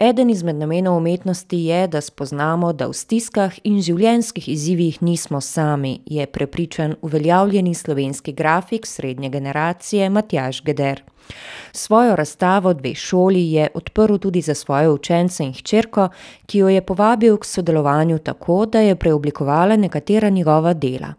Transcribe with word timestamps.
Eden 0.00 0.30
izmed 0.30 0.56
namenov 0.56 0.96
umetnosti 0.96 1.56
je, 1.56 1.86
da 1.86 2.00
spoznamo, 2.00 2.72
da 2.72 2.86
v 2.88 2.94
stiskah 2.96 3.58
in 3.68 3.82
življenjskih 3.84 4.46
izzivih 4.48 5.02
nismo 5.04 5.42
sami, 5.44 5.98
je 6.06 6.24
prepričan 6.26 6.94
uveljavljeni 7.04 7.74
slovenski 7.74 8.32
grafik 8.32 8.86
srednje 8.86 9.28
generacije 9.28 10.08
Matjaž 10.10 10.62
Geder. 10.64 11.02
Svojo 11.72 12.16
razstavo 12.16 12.72
Dve 12.74 12.94
šoli 12.94 13.44
je 13.52 13.68
odprl 13.74 14.16
tudi 14.16 14.40
za 14.40 14.54
svoje 14.54 14.88
učence 14.88 15.44
in 15.44 15.52
hčerko, 15.52 16.08
ki 16.46 16.58
jo 16.58 16.68
je 16.68 16.80
povabil 16.80 17.36
k 17.36 17.44
sodelovanju 17.44 18.18
tako, 18.18 18.66
da 18.66 18.80
je 18.80 18.96
preoblikovala 18.96 19.76
nekatera 19.76 20.28
njegova 20.28 20.72
dela. 20.74 21.12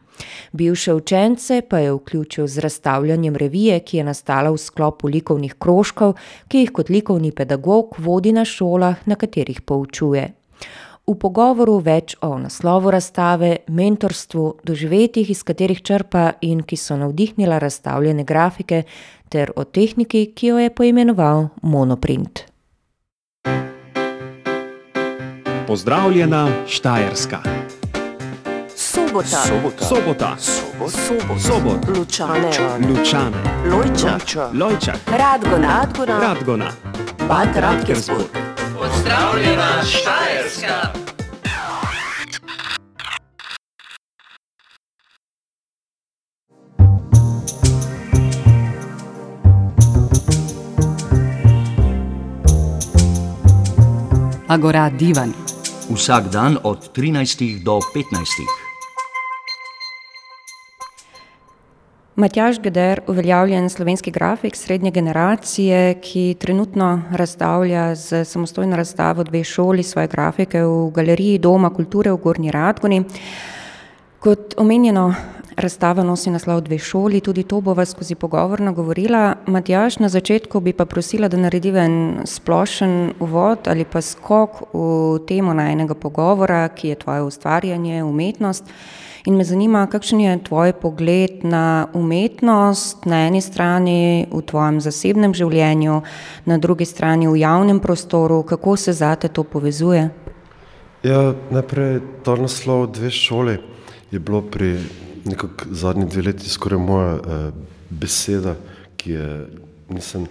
Bivše 0.52 0.94
učence 0.94 1.62
pa 1.70 1.80
je 1.80 1.94
vključil 1.94 2.48
z 2.48 2.60
razstavljanjem 2.60 3.36
revije, 3.36 3.80
ki 3.80 3.98
je 3.98 4.04
nastala 4.04 4.52
v 4.52 4.58
sklopu 4.58 5.08
likovnih 5.08 5.56
krožkov, 5.60 6.18
ki 6.48 6.66
jih 6.66 6.72
kot 6.72 6.90
likovni 6.90 7.32
pedagog 7.32 7.96
vodi 7.98 8.32
na 8.32 8.46
šolah, 8.46 8.96
na 9.06 9.16
katerih 9.16 9.62
poučuje. 9.62 10.32
V 11.08 11.16
pogovoru 11.18 11.80
več 11.84 12.14
o 12.22 12.38
naslovu 12.40 12.92
razstave, 12.94 13.66
mentorstvu, 13.68 14.62
doživetjih, 14.64 15.32
iz 15.34 15.42
katerih 15.44 15.82
črpa 15.82 16.38
in 16.46 16.62
ki 16.64 16.78
so 16.78 16.96
navdihnila 16.96 17.58
razstavljene 17.60 18.24
grafike, 18.24 18.84
ter 19.32 19.52
o 19.56 19.66
tehniki, 19.66 20.30
ki 20.36 20.54
jo 20.54 20.62
je 20.62 20.70
poimenoval 20.70 21.50
monoprint. 21.64 22.46
Pozdravljena 25.68 26.48
Štajerska. 26.68 27.42
Sobota. 28.92 29.24
Sobota. 29.24 29.86
Sobota. 29.86 30.36
Sobot. 30.38 31.40
Sobot. 31.40 31.98
Lučane. 31.98 32.52
Lučane. 32.88 33.40
Lojčak. 33.66 34.52
Lojčak. 34.54 35.00
Radgona. 35.08 35.68
Radgona. 35.68 36.20
Radgona. 36.20 36.72
Bad 37.28 37.56
Radkersburg. 37.56 38.28
Pozdravljena 38.80 39.84
Štajerska. 39.84 40.92
Agora 54.48 54.90
Divan. 54.90 55.34
Vsak 55.96 56.28
dan 56.32 56.58
od 56.64 56.92
13 56.96 57.64
do 57.64 57.80
15. 57.96 58.61
Matjaž 62.16 62.60
Geder, 62.60 63.00
uveljavljen 63.08 63.70
slovenski 63.70 64.12
grafik 64.12 64.56
srednje 64.56 64.92
generacije, 64.92 65.94
ki 66.02 66.36
trenutno 66.40 67.02
razstavlja 67.12 67.96
z 67.96 68.26
samostojno 68.26 68.76
razstavo 68.76 69.24
Dve 69.24 69.44
šoli 69.44 69.84
svoje 69.84 70.08
grafike 70.08 70.64
v 70.64 70.92
Galeriji 70.92 71.38
Doma 71.38 71.70
kulture 71.70 72.12
v 72.12 72.18
Gornji 72.18 72.52
Radgoni. 72.52 73.04
Kot 74.20 74.54
omenjeno, 74.58 75.14
razstava 75.58 76.04
nosi 76.04 76.32
naslov 76.32 76.62
Dve 76.62 76.78
šoli, 76.78 77.22
tudi 77.22 77.44
to 77.44 77.62
bova 77.62 77.86
skozi 77.86 78.16
pogovor 78.16 78.62
nagovorila. 78.62 79.36
Matjaž, 79.48 80.00
na 80.00 80.10
začetku 80.10 80.60
bi 80.60 80.74
pa 80.74 80.86
prosila, 80.86 81.28
da 81.28 81.38
narediva 81.38 81.84
en 81.86 82.22
splošen 82.26 83.14
uvod 83.20 83.68
ali 83.68 83.86
pa 83.86 84.02
skok 84.02 84.74
v 84.74 85.20
temo 85.28 85.54
najinega 85.54 85.96
pogovora, 85.96 86.68
ki 86.70 86.88
je 86.88 86.96
tvoje 86.96 87.22
ustvarjanje, 87.22 88.04
umetnost. 88.04 88.66
In 89.26 89.36
me 89.38 89.44
zanima, 89.46 89.86
kakšen 89.86 90.20
je 90.20 90.38
tvoj 90.44 90.74
pogled 90.74 91.44
na 91.46 91.88
umetnost, 91.94 93.06
na 93.06 93.28
eni 93.28 93.42
strani 93.42 94.26
v 94.32 94.42
tvojem 94.42 94.80
zasebnem 94.82 95.36
življenju, 95.38 96.00
na 96.50 96.58
drugi 96.58 96.88
strani 96.90 97.30
v 97.30 97.38
javnem 97.44 97.80
prostoru, 97.80 98.42
kako 98.44 98.76
se 98.78 98.94
zate 98.98 99.30
to 99.30 99.44
povezuje? 99.44 100.10
Ja, 101.06 101.34
najprej 101.54 102.02
ta 102.26 102.34
naslov 102.38 102.88
Dve 102.98 103.14
šoli 103.14 103.60
je 104.12 104.20
bilo 104.20 104.42
pri 104.42 104.78
nekako 105.26 105.66
zadnji 105.72 106.06
dve 106.06 106.22
leti 106.22 106.50
skoraj 106.50 106.80
moja 106.80 107.14
eh, 107.16 107.52
beseda, 107.90 108.56
ki 108.98 109.12
je 109.12 109.28
nisem 109.90 110.28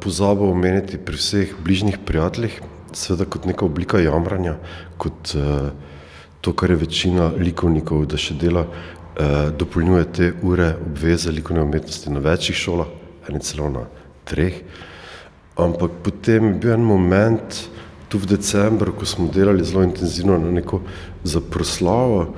pozabil 0.00 0.50
omeniti 0.50 0.98
pri 0.98 1.16
vseh 1.16 1.54
bližnjih 1.64 1.98
prijateljih, 2.06 2.60
seveda 2.92 3.26
kot 3.30 3.46
neka 3.46 3.66
oblika 3.66 4.00
jamranja, 4.00 4.56
kot 4.98 5.34
eh, 5.34 5.70
to, 6.40 6.52
kar 6.52 6.70
je 6.70 6.82
večina 6.84 7.32
likovnikov, 7.36 8.06
da 8.06 8.20
še 8.20 8.36
dela, 8.38 8.66
eh, 8.66 9.50
dopolnjuje 9.58 10.04
te 10.12 10.32
ure 10.42 10.74
obveze 10.86 11.32
likovne 11.34 11.62
umetnosti 11.66 12.10
na 12.10 12.22
večjih 12.24 12.56
šolah, 12.56 12.92
eni 13.28 13.42
celo 13.44 13.70
na 13.70 13.86
treh. 14.24 14.62
Ampak 15.58 15.98
potem 16.04 16.52
je 16.52 16.58
bil 16.62 16.76
en 16.76 16.86
moment, 16.86 17.64
tu 18.08 18.18
v 18.18 18.30
decembru, 18.30 18.94
ko 18.96 19.04
smo 19.04 19.26
delali 19.28 19.64
zelo 19.66 19.82
intenzivno 19.84 20.38
na 20.38 20.52
neko 20.54 20.80
zaproslavo, 21.24 22.34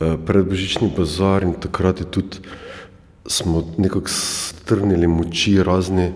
predbožični 0.00 0.90
bazar 0.96 1.44
in 1.44 1.54
takrat 1.60 2.00
je 2.00 2.06
tudi 2.10 2.40
smo 3.26 3.62
nekako 3.78 4.08
strnili 4.08 5.06
moči 5.06 5.62
razni 5.62 6.12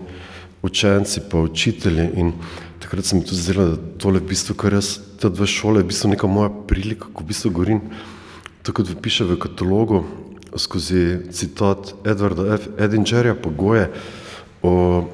učenci 0.61 1.21
pa 1.31 1.39
učitelji 1.39 2.09
in 2.15 2.33
takrat 2.79 3.05
se 3.05 3.15
mi 3.15 3.25
tudi 3.25 3.41
zdelo, 3.41 3.65
da 3.65 3.77
tole 3.97 4.19
v 4.19 4.29
bistvu, 4.29 4.55
kar 4.55 4.73
jaz, 4.73 4.99
te 5.21 5.29
dve 5.29 5.47
šole, 5.49 5.79
je 5.81 5.85
v 5.85 5.89
bistvu 5.89 6.09
neka 6.13 6.27
moja 6.29 6.51
prilika, 6.69 7.09
ko 7.13 7.23
v 7.23 7.31
bistvu 7.31 7.51
govorim, 7.51 7.81
tako 8.61 8.83
kot 8.85 9.01
piše 9.01 9.25
v 9.25 9.37
katalogu, 9.41 10.03
skozi 10.55 11.25
citat 11.33 11.95
Edwarda 12.05 12.55
F. 12.59 12.69
Edingerja 12.77 13.33
Pogoje 13.35 13.89
o 14.61 15.05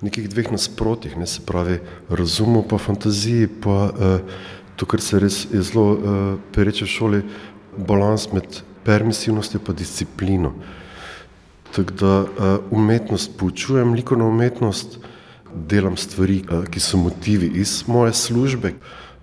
nekih 0.00 0.30
dveh 0.32 0.48
nasprotjih, 0.52 1.18
ne, 1.20 1.28
se 1.28 1.44
pravi 1.46 1.78
razumu 2.08 2.64
pa 2.64 2.80
fantaziji 2.80 3.50
pa 3.60 3.92
eh, 3.92 4.18
to, 4.76 4.88
kar 4.88 5.04
se 5.04 5.20
res 5.20 5.44
je 5.52 5.60
zelo 5.60 5.86
eh, 5.92 6.34
pereče 6.56 6.88
v 6.88 6.94
šoli, 6.96 7.22
balans 7.80 8.28
med 8.32 8.62
permisivnostjo 8.84 9.60
in 9.68 9.74
disciplino. 9.76 10.52
Tako 11.74 11.92
da 11.94 12.20
uh, 12.20 12.28
umetnost 12.70 13.38
poučujem, 13.38 13.94
likovno 13.94 14.28
umetnost, 14.28 14.98
delam 15.54 15.96
stvari, 15.96 16.42
uh, 16.50 16.64
ki 16.66 16.80
so 16.80 16.98
motivi 16.98 17.52
iz 17.54 17.84
moje 17.86 18.12
službe, 18.12 18.74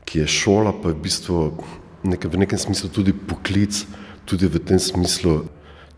ki 0.06 0.19
je 0.19 0.28
šola, 0.28 0.72
pa 0.72 0.90
je 0.90 0.96
v 0.96 1.01
bistvu 1.03 1.41
neke, 2.03 2.28
v 2.28 2.38
nekem 2.38 2.59
smislu 2.59 2.90
tudi 2.90 3.13
poklic, 3.13 3.84
tudi 4.25 4.47
v 4.47 4.59
tem 4.63 4.79
smislu, 4.79 5.41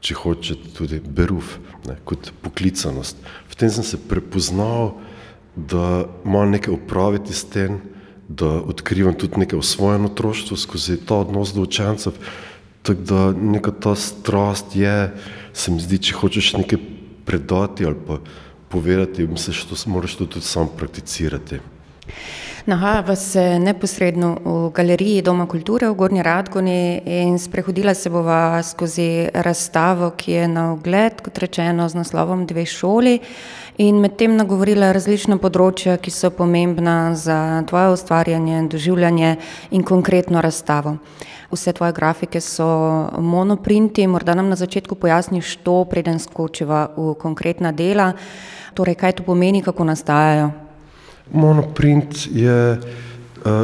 če 0.02 0.16
hočete, 0.16 0.74
tudi 0.74 1.00
beruf, 1.00 1.60
ne, 1.86 1.98
kot 2.08 2.32
poklicanost. 2.42 3.20
V 3.52 3.60
tem 3.60 3.70
sem 3.70 3.86
se 3.86 4.00
prepoznal, 4.02 4.96
da 5.56 6.08
imam 6.26 6.50
nekaj 6.50 6.74
opraviti 6.74 7.36
s 7.36 7.46
tem, 7.46 7.82
da 8.30 8.62
odkrivam 8.62 9.14
tudi 9.18 9.42
nekaj 9.42 9.60
o 9.60 9.66
svojem 9.66 10.06
otroštvu 10.06 10.58
skozi 10.58 11.00
ta 11.06 11.18
odnos 11.26 11.54
do 11.54 11.66
učencev. 11.66 12.14
Tako 12.90 13.02
da 13.02 13.32
neka 13.32 13.72
ta 13.72 13.96
strast 13.96 14.76
je, 14.76 15.14
se 15.54 15.72
mi 15.72 15.78
zdi, 15.78 16.00
če 16.02 16.16
hočeš 16.18 16.48
nekaj 16.58 16.80
predati 17.26 17.86
ali 17.86 17.96
pa 18.08 18.18
povedati, 18.70 19.28
misliš, 19.30 19.68
da 19.70 19.78
moraš 19.94 20.16
to 20.18 20.26
tudi 20.26 20.46
sam 20.46 20.72
prakticirati. 20.78 21.60
Nahajava 22.66 23.16
se 23.16 23.60
neposredno 23.60 24.38
v 24.44 24.72
galeriji 24.76 25.22
Doma 25.22 25.46
kulture 25.48 25.88
v 25.88 25.96
Gornji 25.96 26.24
Radgoni 26.24 27.02
in 27.06 27.40
sprehodila 27.40 27.94
se 27.94 28.10
bova 28.10 28.64
skozi 28.64 29.30
razstavo, 29.34 30.12
ki 30.18 30.32
je 30.32 30.48
na 30.48 30.74
ogled, 30.74 31.22
kot 31.24 31.38
rečeno, 31.38 31.88
z 31.90 31.96
naslovom 31.96 32.46
Dve 32.46 32.66
šoli 32.66 33.20
in 33.78 34.02
medtem 34.04 34.36
nagovorila 34.36 34.92
različna 34.92 35.40
področja, 35.40 35.96
ki 35.98 36.12
so 36.12 36.34
pomembna 36.36 37.16
za 37.16 37.64
tvoje 37.70 37.96
ustvarjanje, 37.96 38.68
doživljanje 38.68 39.36
in 39.72 39.84
konkretno 39.84 40.42
razstavo. 40.44 40.98
Vse 41.52 41.74
tvoje 41.74 41.96
grafike 41.96 42.42
so 42.44 42.68
monoprinti, 43.18 44.08
morda 44.08 44.36
nam 44.36 44.50
na 44.52 44.60
začetku 44.60 45.00
pojasniš 45.00 45.62
to, 45.64 45.86
preden 45.88 46.20
skočiva 46.20 46.90
v 46.98 47.16
konkretna 47.16 47.72
dela, 47.72 48.12
torej 48.76 49.00
kaj 49.00 49.22
to 49.22 49.24
pomeni, 49.24 49.64
kako 49.64 49.88
nastajajo? 49.88 50.69
Monoprint 51.34 52.28
je 52.32 52.80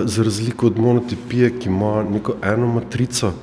za 0.06 0.24
razliko 0.24 0.68
od 0.68 0.80
monotipije, 0.80 1.60
ki 1.60 1.70
ima 1.70 2.04
neko 2.04 2.36
eno 2.44 2.68
matrico, 2.68 3.34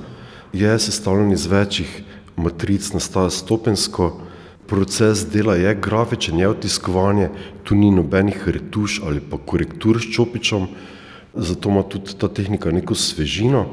je 0.53 0.79
sestavljen 0.79 1.31
iz 1.31 1.45
večjih 1.45 2.03
matric, 2.37 2.93
nastaja 2.93 3.29
stopensko, 3.29 4.21
proces 4.67 5.25
dela 5.29 5.55
je 5.55 5.75
grafičen, 5.75 6.39
je 6.39 6.49
otiskovanje, 6.49 7.29
tu 7.63 7.75
ni 7.75 7.91
nobenih 7.91 8.47
retuš 8.47 9.01
ali 9.05 9.21
pa 9.31 9.37
korektur 9.37 9.99
s 10.01 10.15
čopičem, 10.15 10.67
zato 11.33 11.69
ima 11.69 11.83
tudi 11.83 12.15
ta 12.17 12.27
tehnika 12.27 12.71
neko 12.71 12.95
svežino, 12.95 13.65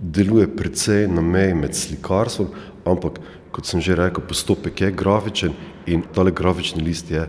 deluje 0.00 0.56
precej 0.56 1.08
na 1.08 1.20
meji 1.20 1.54
med 1.54 1.74
slikarstvom, 1.74 2.48
ampak 2.84 3.20
kot 3.52 3.66
sem 3.66 3.80
že 3.80 3.94
rekel, 3.94 4.24
postopek 4.28 4.80
je 4.80 4.90
grafičen 4.90 5.52
in 5.86 6.02
tale 6.14 6.32
grafični 6.32 6.82
list 6.82 7.10
je 7.10 7.28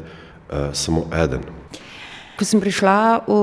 samo 0.73 1.05
eden. 1.13 1.41
Ko 2.33 2.41
sem 2.41 2.57
prišla 2.57 3.29
v 3.29 3.33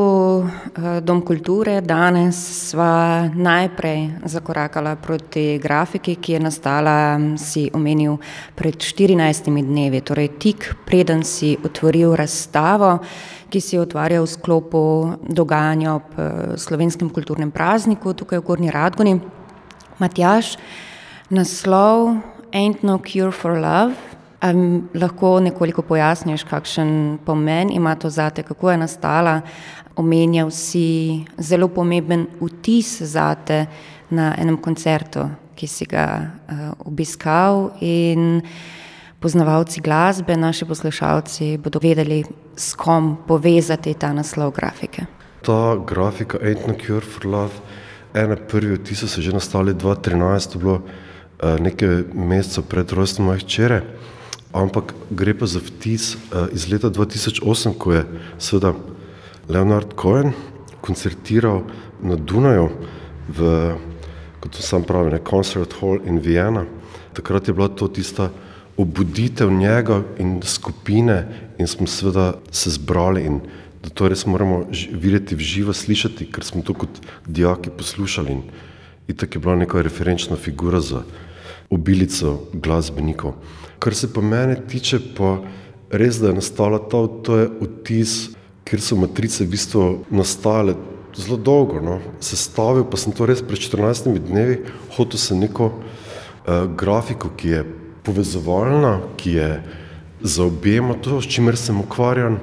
eh, 0.42 0.98
Dom 0.98 1.22
kulture, 1.22 1.78
danes 1.78 2.34
sva 2.34 3.30
najprej 3.30 4.26
zakorakala 4.26 4.98
proti 4.98 5.62
grafiki, 5.62 6.16
ki 6.18 6.34
je 6.34 6.40
nastala, 6.42 7.14
si 7.38 7.70
omenil, 7.70 8.18
pred 8.58 8.74
14 8.74 9.46
dnevi, 9.46 10.02
torej 10.02 10.34
tik 10.42 10.74
preden 10.82 11.22
si 11.22 11.54
otvoril 11.54 12.18
razstavo, 12.18 12.98
ki 13.46 13.62
si 13.62 13.78
jo 13.78 13.86
otvarjal 13.86 14.26
v 14.26 14.34
sklopu 14.34 14.82
dogajanja 15.22 15.94
ob 15.94 16.10
eh, 16.18 16.58
slovenskem 16.58 17.14
kulturnem 17.14 17.54
prazniku 17.54 18.10
tukaj 18.10 18.42
v 18.42 18.46
Gorni 18.50 18.74
Radgoni. 18.74 19.14
Matjaš, 20.02 20.58
naslov 21.30 22.18
Ain't 22.52 22.82
no 22.82 22.98
cure 22.98 23.30
for 23.30 23.60
love. 23.60 23.94
Ali 24.40 24.80
lahko 24.94 25.34
nekoliko 25.40 25.82
pojasniš, 25.82 26.46
kakšen 26.48 27.18
pomen 27.24 27.68
ima 27.72 27.94
to 27.94 28.10
zate, 28.10 28.42
kako 28.42 28.70
je 28.70 28.76
nastala? 28.76 29.40
Omenjal 29.96 30.50
si 30.50 31.24
zelo 31.38 31.68
pomemben 31.68 32.24
vtis 32.40 33.02
zate 33.02 33.66
na 34.10 34.32
enem 34.40 34.56
koncertu, 34.56 35.26
ki 35.54 35.66
si 35.68 35.84
ga 35.84 36.06
uh, 36.24 36.70
obiskal 36.88 37.68
in 37.84 38.40
poznavalci 39.20 39.82
glasbe, 39.84 40.36
naši 40.36 40.64
poslušalci 40.64 41.58
bodo 41.60 41.82
vedeli, 41.82 42.22
s 42.56 42.72
kom 42.74 43.18
povezati 43.28 43.92
ta 43.94 44.12
naslov 44.16 44.54
grafike. 44.56 45.04
Ta 45.44 45.76
grafika 45.76 46.38
Ain't 46.40 46.64
no 46.66 46.74
cure 46.86 47.04
for 47.04 47.26
love, 47.26 47.60
ena 48.14 48.36
prvi 48.36 48.78
vtisi 48.80 49.08
so 49.08 49.20
že 49.20 49.36
nastali 49.36 49.74
2013, 49.74 50.52
to 50.52 50.58
je 50.58 50.62
bilo 50.64 50.80
uh, 50.80 51.60
nekaj 51.60 52.08
mesecev 52.14 52.64
pred 52.64 52.92
rojstvom 52.92 53.26
moje 53.26 53.44
hčere 53.44 53.82
ampak 54.52 54.94
gre 55.10 55.34
pa 55.34 55.46
za 55.46 55.60
vtis 55.62 56.14
uh, 56.14 56.48
iz 56.52 56.68
leta 56.70 56.90
2008, 56.90 57.74
ko 57.78 57.92
je 57.92 58.02
seveda 58.38 58.74
Leonard 59.48 59.94
Cohen 59.94 60.32
koncertiral 60.80 61.62
na 62.02 62.16
Dunaju 62.16 62.70
v, 63.28 63.38
kot 64.40 64.54
so 64.56 64.62
sam 64.64 64.84
pravi, 64.86 65.14
ne, 65.14 65.20
Concert 65.22 65.74
Hall 65.80 66.00
in 66.06 66.18
Vienna. 66.18 66.64
Takrat 67.14 67.48
je 67.48 67.54
bila 67.54 67.68
to 67.68 67.88
tista 67.88 68.30
obuditev 68.80 69.52
njega 69.52 70.02
in 70.18 70.40
skupine 70.42 71.26
in 71.58 71.66
smo 71.66 71.86
seveda 71.86 72.34
se 72.50 72.70
zbrali 72.70 73.26
in 73.26 73.40
da 73.82 73.88
to 73.88 74.08
res 74.08 74.26
moramo 74.26 74.66
videti 74.92 75.34
v 75.34 75.40
živo, 75.40 75.72
slišati, 75.72 76.28
ker 76.32 76.44
smo 76.44 76.62
to 76.62 76.74
kot 76.74 77.00
dijaki 77.26 77.70
poslušali 77.70 78.32
in, 78.32 78.42
tako 79.16 79.38
je 79.38 79.40
bila 79.40 79.56
neka 79.56 79.82
referenčna 79.82 80.36
figura 80.36 80.80
za 80.80 81.02
obilico 81.70 82.50
glasbenikov. 82.52 83.34
Kar 83.78 83.94
se 83.94 84.12
pa 84.12 84.20
mene 84.20 84.58
tiče, 84.68 84.98
pa 85.16 85.38
res, 85.90 86.18
da 86.20 86.30
je 86.30 86.38
nastala 86.40 86.78
ta, 86.78 87.06
to 87.24 87.38
je 87.38 87.50
vtis, 87.60 88.14
ker 88.66 88.82
so 88.82 88.98
matrice 88.98 89.44
v 89.44 89.54
bistvu 89.54 89.84
nastale 90.10 90.76
zelo 91.16 91.38
dolgo. 91.38 91.80
No. 91.82 91.98
Sestavil 92.22 92.84
pa 92.86 93.00
sem 93.00 93.14
to 93.16 93.26
res 93.26 93.42
pred 93.42 93.58
14 93.58 94.10
dnevi, 94.18 94.60
hotel 94.96 95.18
sem 95.18 95.40
neko 95.40 95.70
uh, 95.72 96.66
grafiko, 96.78 97.32
ki 97.34 97.54
je 97.54 97.64
povezovalna, 98.06 98.98
ki 99.16 99.36
je 99.38 99.50
za 100.20 100.44
objema 100.44 100.94
to, 100.94 101.20
s 101.20 101.28
čimer 101.30 101.56
sem 101.56 101.80
ukvarjan 101.80 102.38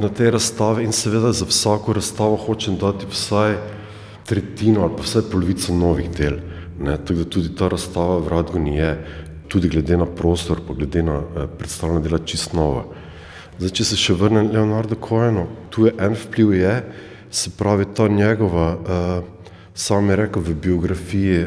na 0.00 0.08
tej 0.08 0.30
razstavi 0.32 0.84
in 0.84 0.92
seveda 0.96 1.32
za 1.32 1.44
vsako 1.44 1.92
razstavo 1.92 2.36
hočem 2.36 2.78
dati 2.80 3.06
vsaj 3.10 3.58
tretjino 4.24 4.86
ali 4.86 4.96
pa 4.96 5.04
vsaj 5.04 5.28
polovico 5.32 5.74
novih 5.74 6.08
del. 6.10 6.38
Ne, 6.80 6.96
tako 6.96 7.18
da 7.18 7.24
tudi 7.24 7.54
ta 7.56 7.68
razstava 7.68 8.18
v 8.18 8.28
Radguni 8.28 8.76
je 8.76 9.06
tudi 9.48 9.68
glede 9.68 9.96
na 9.96 10.06
prostor, 10.06 10.60
pa 10.66 10.74
glede 10.74 11.02
na 11.02 11.20
eh, 11.20 11.46
predstavljena 11.58 12.00
dela 12.00 12.18
čist 12.24 12.54
nova. 12.56 12.86
Zdaj, 13.60 13.72
če 13.76 13.84
se 13.84 13.96
še 14.00 14.14
vrnem 14.16 14.48
Leonardo 14.54 14.96
Cohenu, 14.96 15.44
tu 15.68 15.84
je 15.84 15.92
en 16.00 16.14
vpliv 16.16 16.54
je, 16.56 16.74
se 17.30 17.50
pravi 17.52 17.84
ta 17.94 18.08
njegova, 18.08 18.68
eh, 18.72 19.50
sam 19.74 20.08
je 20.08 20.16
rekel 20.16 20.42
v 20.42 20.54
biografiji, 20.54 21.42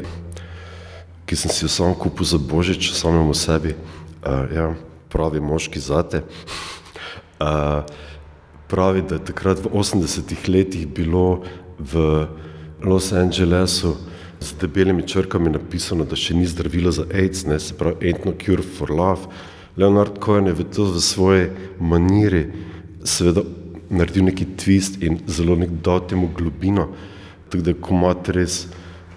ki 1.26 1.36
sem 1.36 1.50
si 1.50 1.66
jo 1.66 1.70
sam 1.74 1.96
kupil 1.98 2.26
za 2.26 2.38
Božič, 2.38 2.92
samemu 2.94 3.34
sebi, 3.34 3.74
eh, 3.74 4.46
ja, 4.54 4.68
pravi 5.10 5.42
moški 5.42 5.80
zate, 5.80 6.22
eh, 6.22 7.82
pravi, 8.68 9.02
da 9.02 9.16
je 9.16 9.26
takrat 9.34 9.66
v 9.66 9.74
80-ih 9.74 10.50
letih 10.50 10.86
bilo 10.88 11.42
v 11.80 12.28
Los 12.86 13.10
Angelesu 13.14 13.98
z 14.44 14.60
debelimi 14.62 15.08
črkami 15.08 15.50
napisano, 15.50 16.06
da 16.06 16.20
še 16.20 16.36
ni 16.36 16.46
zdravilo 16.46 16.92
za 16.92 17.08
AIDS, 17.08 17.46
ne, 17.48 17.60
se 17.60 17.74
pravi 17.80 18.12
Ain't 18.12 18.26
no 18.28 18.36
cure 18.36 18.64
for 18.64 18.92
love. 18.92 19.32
Leonard 19.78 20.20
Cohen 20.20 20.52
je 20.52 20.54
v 20.54 20.64
to 20.70 20.86
v 20.92 21.02
svoje 21.02 21.50
maniri 21.80 22.46
seveda 23.04 23.42
naredil 23.90 24.28
neki 24.30 24.46
twist 24.58 25.02
in 25.02 25.20
zelo 25.28 25.56
nek 25.56 25.72
dal 25.82 26.04
temu 26.08 26.30
globino, 26.36 26.90
tako 27.50 27.64
da 27.64 27.74
komat 27.74 28.30
res 28.36 28.68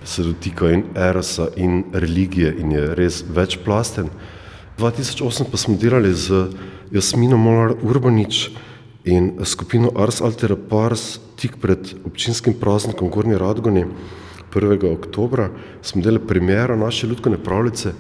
se 0.07 0.23
dotika 0.23 0.71
in 0.71 0.85
erosa 0.95 1.49
in 1.57 1.85
religije 1.93 2.55
in 2.61 2.73
je 2.73 2.95
res 2.95 3.25
večplasten. 3.29 4.09
2008 4.79 5.51
pa 5.51 5.57
smo 5.57 5.77
delali 5.77 6.15
z 6.15 6.47
Jasmino 6.93 7.37
Molar 7.37 7.75
Urbanič 7.83 8.51
in 9.05 9.33
skupino 9.45 9.91
Ars 9.97 10.21
Altera 10.21 10.57
Pars 10.57 11.19
tik 11.37 11.57
pred 11.61 11.95
občinskim 12.05 12.55
praznikom 12.61 13.11
Gornji 13.11 13.39
Radgoni, 13.39 13.87
1. 14.61 14.93
oktobra 14.93 15.51
smo 15.83 16.03
delali 16.03 16.27
premiero 16.27 16.77
naše 16.77 17.07
ljudske 17.07 17.39
pravljice 17.45 17.93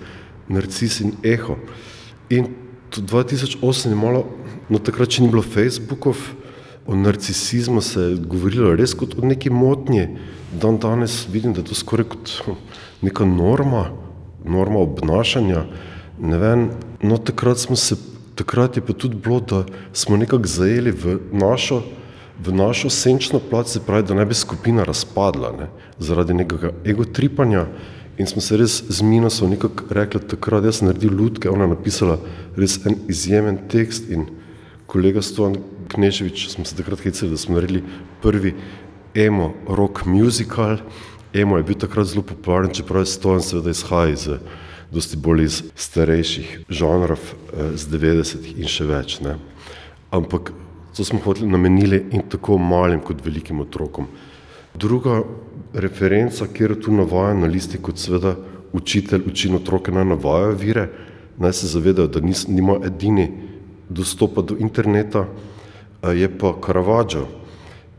Narcis 0.48 1.00
in 1.00 1.12
Eho. 1.22 1.56
In 2.30 2.46
2008 2.92 3.88
je 3.88 3.94
malo, 3.94 4.24
no 4.68 4.78
takrat 4.78 5.12
še 5.12 5.22
ni 5.22 5.30
bilo 5.30 5.42
Facebookov, 5.42 6.16
o 6.86 6.94
narcisizmu 6.94 7.80
se 7.82 8.00
je 8.00 8.16
govorilo 8.16 8.74
res 8.78 8.94
kot 8.94 9.16
o 9.18 9.26
neki 9.26 9.50
motnji. 9.50 10.06
Dan 10.52 10.78
danes 10.78 11.26
vidim, 11.32 11.52
da 11.52 11.60
je 11.60 11.72
to 11.72 11.74
skoraj 11.74 12.06
kot 12.14 12.32
neka 13.02 13.26
norma, 13.26 13.90
norma 14.44 14.80
obnašanja. 14.86 15.64
Ne 16.18 16.38
vem, 16.38 16.68
no 17.02 17.18
takrat 17.18 17.58
smo 17.58 17.76
se, 17.76 17.98
takrat 18.38 18.78
je 18.78 18.84
pa 18.86 18.94
tudi 18.94 19.18
bilo, 19.18 19.40
da 19.40 19.64
smo 19.92 20.16
nekako 20.16 20.46
zajeli 20.46 20.94
v 20.94 21.18
našo 21.32 21.82
v 22.44 22.52
našo 22.52 22.90
senčno 22.90 23.40
plat, 23.40 23.68
se 23.68 23.80
pravi, 23.80 24.06
da 24.08 24.14
ne 24.14 24.26
bi 24.26 24.34
skupina 24.34 24.84
razpadla 24.84 25.52
ne, 25.58 25.68
zaradi 25.98 26.34
nekega 26.34 26.72
egotripanja 26.84 27.66
in 28.18 28.26
smo 28.26 28.40
se 28.40 28.56
res 28.56 28.82
z 28.88 29.02
Minosom 29.02 29.50
nekako 29.50 29.88
rekli, 29.94 30.20
takrat 30.20 30.64
jaz 30.64 30.80
sem 30.80 30.88
naredil 30.88 31.16
lutke, 31.16 31.50
ona 31.50 31.64
je 31.64 31.74
napisala 31.74 32.18
res 32.56 32.78
en 32.86 32.96
izjemen 33.08 33.58
tekst 33.68 34.10
in 34.10 34.26
kolega 34.86 35.22
Stojan 35.22 35.58
Kneževič 35.88 36.48
smo 36.50 36.64
se 36.64 36.76
takrat 36.76 37.00
hecali, 37.04 37.30
da 37.30 37.36
smo 37.36 37.56
naredili 37.56 37.82
prvi 38.22 38.54
emo 39.14 39.52
rock 39.68 40.04
musical, 40.06 40.78
emo 41.32 41.56
je 41.56 41.62
bil 41.62 41.78
takrat 41.78 42.06
zelo 42.06 42.22
popularen, 42.22 42.72
čeprav 42.72 43.04
je 43.04 43.12
Stojan 43.12 43.42
seveda 43.42 43.70
izhaja 43.70 44.12
iz 44.12 44.28
dosti 44.90 45.16
bolj 45.16 45.44
iz 45.44 45.62
starejših 45.74 46.58
žanrov, 46.68 47.18
eh, 47.18 47.76
z 47.76 47.88
90-ih 47.90 48.58
in 48.58 48.68
še 48.68 48.84
več. 48.84 49.20
Ne. 49.20 49.36
Ampak 50.10 50.52
To 50.96 51.04
smo 51.04 51.18
hoteli 51.20 51.48
namenili 51.48 52.04
in 52.10 52.22
tako 52.28 52.58
malim 52.58 53.00
kot 53.04 53.24
velikim 53.24 53.60
otrokom. 53.60 54.06
Druga 54.74 55.22
referenca, 55.74 56.46
kjer 56.46 56.74
tu 56.80 56.92
navaja 56.92 57.34
na 57.34 57.46
listi, 57.46 57.78
kot 57.78 57.98
seveda 58.00 58.34
učitelj 58.72 59.26
uči 59.28 59.50
otroke 59.54 59.92
naj 59.92 60.04
navajajo 60.04 60.54
vire, 60.60 60.88
naj 61.38 61.52
se 61.52 61.66
zavedajo, 61.66 62.08
da 62.08 62.20
nis, 62.20 62.46
nima 62.48 62.78
edini 62.84 63.28
dostopa 63.88 64.42
do 64.42 64.56
interneta, 64.58 65.26
je 66.14 66.28
pa 66.38 66.54
Caravaggio 66.66 67.26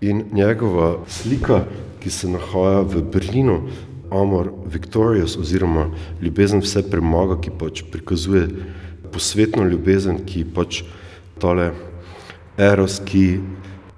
in 0.01 0.23
njegova 0.33 0.97
slika, 1.07 1.63
ki 1.99 2.09
se 2.09 2.29
nahaja 2.29 2.81
v 2.81 3.01
Berlinu, 3.13 3.61
Amor 4.11 4.51
Victorious 4.65 5.37
oziroma 5.37 5.89
ljubezen 6.21 6.61
vse 6.63 6.81
premaga, 6.89 7.41
ki 7.41 7.51
pač 7.59 7.83
prikazuje 7.91 8.47
posvetno 9.11 9.65
ljubezen, 9.67 10.21
ki 10.25 10.45
pač 10.55 10.83
tale 11.41 11.73
eros, 12.57 12.99
ki 13.05 13.39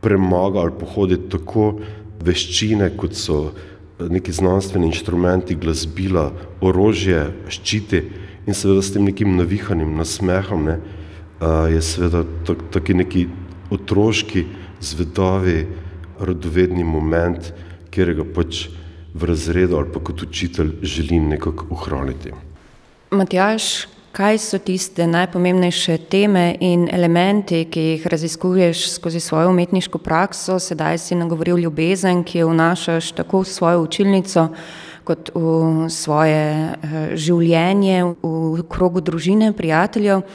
premaga 0.01 0.63
ali 0.63 0.75
pohodi 0.79 1.17
tako 1.31 1.79
veščine, 2.23 2.91
kot 2.99 3.15
so 3.15 3.51
neki 3.99 4.31
znanstveni 4.31 4.87
inštrumenti, 4.91 5.57
glasbila, 5.59 6.29
orožje, 6.63 7.25
ščiti 7.51 8.03
in 8.47 8.55
seveda 8.55 8.83
s 8.83 8.93
tem 8.95 9.03
nekim 9.07 9.35
navihanim 9.37 9.91
nasmehom, 9.99 10.69
ne, 10.71 10.79
je 11.73 11.81
seveda 11.83 12.23
taki 12.71 12.95
neki 12.95 13.27
otroški, 13.75 14.45
zvedavi, 14.83 15.59
radovedni 16.19 16.83
moment, 16.87 17.51
kjer 17.91 18.13
ga 18.19 18.25
pač 18.35 18.67
v 19.13 19.27
razredu 19.29 19.77
ali 19.79 19.91
pa 19.91 20.01
kot 20.03 20.23
učitelj 20.23 20.75
želim 20.83 21.29
nekako 21.31 21.67
ohraniti. 21.75 22.33
Matjaš, 23.11 23.87
Kaj 24.09 24.37
so 24.41 24.57
tiste 24.57 25.05
najpomembnejše 25.07 25.97
teme 26.09 26.55
in 26.59 26.87
elementi, 26.91 27.61
ki 27.69 27.79
jih 27.79 28.07
raziskuješ 28.07 28.87
skozi 28.95 29.19
svojo 29.19 29.49
umetniško 29.49 29.97
prakso? 30.01 30.59
Sedaj 30.59 30.97
si 30.97 31.15
nagovoril 31.15 31.57
ljubezen, 31.57 32.23
ki 32.23 32.39
jo 32.39 32.47
vnašaš 32.49 33.11
tako 33.11 33.43
v 33.43 33.45
svojo 33.45 33.83
učilnico, 33.83 34.47
kot 35.03 35.29
v 35.35 35.85
svoje 35.93 36.41
eh, 36.41 37.13
življenje, 37.13 38.01
v 38.23 38.65
krogu 38.69 39.01
družine, 39.01 39.53
prijateljev. 39.53 40.25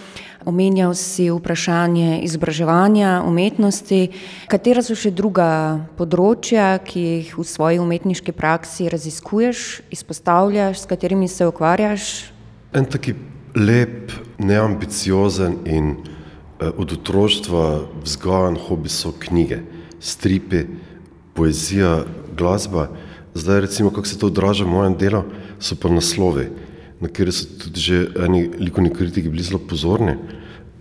Omenjal 0.47 0.95
si 0.95 1.27
vprašanje 1.33 2.23
izobraževanja, 2.23 3.25
umetnosti. 3.27 4.13
Katera 4.47 4.87
so 4.87 4.95
še 4.95 5.11
druga 5.11 5.83
področja, 5.99 6.79
ki 6.79 7.05
jih 7.11 7.37
v 7.43 7.51
svoji 7.51 7.83
umetniški 7.83 8.37
praksi 8.39 8.87
raziskuješ, 8.93 9.69
izpostavljaš, 9.91 10.85
s 10.85 10.87
katerimi 10.87 11.27
se 11.27 11.49
ukvarjaš? 11.49 12.11
En 12.75 12.87
taki 12.87 13.34
lep, 13.55 14.13
neambiciozen 14.39 15.59
in 15.65 15.97
eh, 15.97 16.71
od 16.77 16.93
otroštva 16.93 17.87
vzgajan 18.03 18.59
hobi 18.69 18.89
so 18.89 19.13
knjige, 19.13 19.63
stripi, 20.01 20.65
poezija, 21.35 22.05
glasba. 22.37 22.89
Zdaj, 23.35 23.61
recimo, 23.61 23.91
kako 23.91 24.07
se 24.07 24.19
to 24.19 24.27
odraža 24.27 24.65
v 24.65 24.71
mojem 24.71 24.97
delu, 24.99 25.23
so 25.59 25.77
pa 25.77 25.89
naslovi, 25.91 26.51
na 27.01 27.09
kateri 27.09 27.33
so 27.33 27.47
tudi 27.59 27.81
že 27.81 27.99
eni 28.27 28.47
likovni 28.59 28.93
kritiki 28.95 29.29
bili 29.29 29.43
zelo 29.43 29.59
pozorni. 29.59 30.15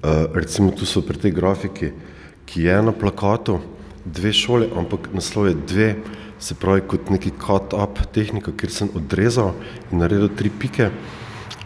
Uh, 0.03 0.27
recimo, 0.36 0.72
tu 0.72 0.86
so 0.86 1.01
pri 1.01 1.18
tej 1.18 1.32
grafiki, 1.32 1.94
ki 2.46 2.68
je 2.68 2.82
na 2.82 2.92
plakatu, 2.92 3.62
dve 4.06 4.34
šole, 4.34 4.68
ampak 4.75 5.10
naslov 5.13 5.48
je 5.48 5.56
dve, 5.68 5.89
se 6.39 6.56
pravi, 6.60 6.84
kot 6.88 7.10
neki 7.10 7.32
cut-up 7.39 8.03
tehnika, 8.13 8.51
kjer 8.51 8.72
sem 8.72 8.89
odrezal 8.94 9.53
in 9.92 10.03
naredil 10.03 10.27
tri 10.36 10.51
pike. 10.51 10.92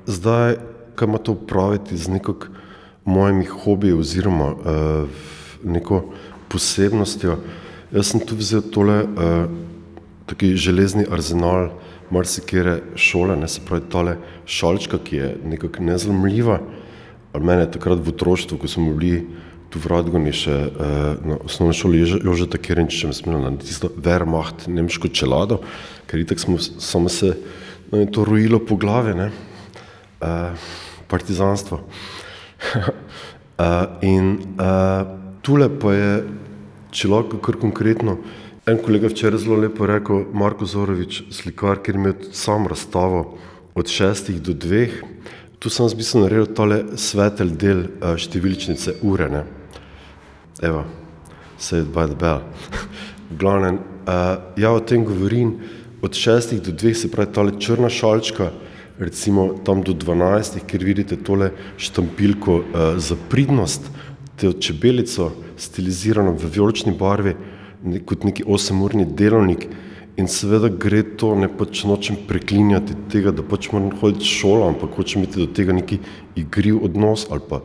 Zdaj, 0.06 0.77
kaj 0.98 1.08
ima 1.08 1.18
to 1.18 1.32
upraviti 1.32 1.98
z 1.98 2.10
neko 2.10 2.36
mojimi 3.06 3.46
hobiji 3.46 3.94
oziroma 3.94 4.52
uh, 4.52 5.10
neko 5.64 6.02
posebnostjo? 6.50 7.38
Jaz 7.94 8.12
sem 8.12 8.24
tu 8.26 8.36
vzel 8.36 8.66
tole 8.74 9.04
uh, 9.04 9.46
taki 10.26 10.56
železni 10.58 11.06
arzenal 11.12 11.70
marsikere 12.10 12.82
šole, 12.96 13.36
ne 13.38 13.48
se 13.48 13.62
pravi 13.66 13.86
tole 13.92 14.16
šalčka, 14.46 14.98
ki 14.98 15.16
je 15.16 15.36
nekako 15.46 15.84
nezlomljiva. 15.84 16.60
Ali 17.34 17.46
mene 17.46 17.68
je 17.68 17.72
takrat 17.78 18.02
v 18.02 18.16
otroštvu, 18.16 18.58
ko 18.58 18.68
smo 18.68 18.94
bili 18.96 19.28
tu 19.70 19.80
v 19.84 19.92
Radgoni 19.92 20.34
še 20.34 20.56
uh, 20.56 21.28
na 21.28 21.38
osnovni 21.46 21.78
šoli 21.78 22.02
Jožeta 22.26 22.58
Kerenčiča, 22.58 23.14
smo 23.14 23.36
imeli 23.36 23.52
na 23.52 23.62
tisto 23.62 23.92
Wehrmacht, 23.94 24.66
nemško 24.72 25.12
čelado, 25.14 25.62
ker 26.08 26.24
itak 26.24 26.42
smo 26.42 26.58
samo 26.58 27.12
se 27.12 27.36
no, 27.92 28.06
to 28.06 28.26
rojilo 28.26 28.64
po 28.66 28.80
glavi, 28.80 29.14
ne, 29.20 29.32
uh, 30.24 30.87
partizanstvo. 31.08 31.80
uh, 31.84 31.86
in 34.02 34.38
uh, 34.60 35.08
tule 35.42 35.70
pa 35.80 35.94
je 35.94 36.12
če 36.92 37.12
lahko 37.12 37.40
kar 37.44 37.60
konkretno. 37.62 38.18
En 38.68 38.82
kolega 38.84 39.08
včeraj 39.08 39.46
zelo 39.46 39.62
lepo 39.62 39.88
rekel, 39.88 40.26
Marko 40.36 40.68
Zorovič, 40.68 41.22
slikar, 41.32 41.80
ki 41.80 41.94
je 41.94 42.02
imel 42.02 42.16
sam 42.36 42.68
razstavo 42.68 43.38
od 43.78 43.88
šestih 43.88 44.42
do 44.44 44.52
dveh. 44.52 44.98
Tu 45.60 45.72
sem 45.72 45.88
v 45.88 45.98
bistvu 45.98 46.26
naredil 46.26 46.52
tale 46.58 46.84
svetel 47.00 47.56
del 47.56 47.86
številčnice 48.20 49.00
ure. 49.08 49.30
Ne? 49.32 49.46
Evo, 50.62 50.84
say 51.58 51.82
it 51.82 51.94
by 51.96 52.10
the 52.12 52.18
bell. 52.18 52.44
glavnem, 53.40 53.80
uh, 54.08 54.36
ja 54.60 54.72
o 54.72 54.84
tem 54.84 55.06
govorim 55.06 55.56
od 56.02 56.14
šestih 56.14 56.62
do 56.62 56.72
dveh, 56.72 56.98
se 56.98 57.12
pravi 57.12 57.34
tale 57.34 57.54
črna 57.60 57.90
šalčka, 57.90 58.52
recimo 59.00 59.50
tam 59.66 59.84
do 59.86 59.94
dvanajstih, 59.94 60.66
ker 60.68 60.84
vidite 60.84 61.18
tole 61.18 61.52
štampilko 61.78 62.56
uh, 62.62 62.86
za 62.98 63.18
pridnost, 63.30 63.90
te 64.38 64.52
čebelico, 64.54 65.32
stilizirano 65.58 66.36
v 66.38 66.50
vijolični 66.54 66.94
barvi, 66.98 67.36
ne, 67.84 68.02
kot 68.06 68.26
neki 68.28 68.46
osemurni 68.48 69.06
delovnik. 69.06 69.68
In 70.18 70.26
seveda 70.30 70.70
gre 70.74 71.04
to, 71.18 71.36
ne 71.38 71.50
pač 71.50 71.84
nočem 71.86 72.18
preklinjati 72.30 72.96
tega, 73.14 73.34
da 73.34 73.46
pač 73.46 73.70
moram 73.74 73.92
hoditi 74.02 74.26
v 74.26 74.34
šolo, 74.34 74.70
ampak 74.72 74.98
hočem 74.98 75.22
imeti 75.22 75.44
do 75.44 75.50
tega 75.54 75.76
neki 75.78 76.00
igriv 76.38 76.82
odnos 76.86 77.28
ali 77.30 77.44
pa 77.50 77.62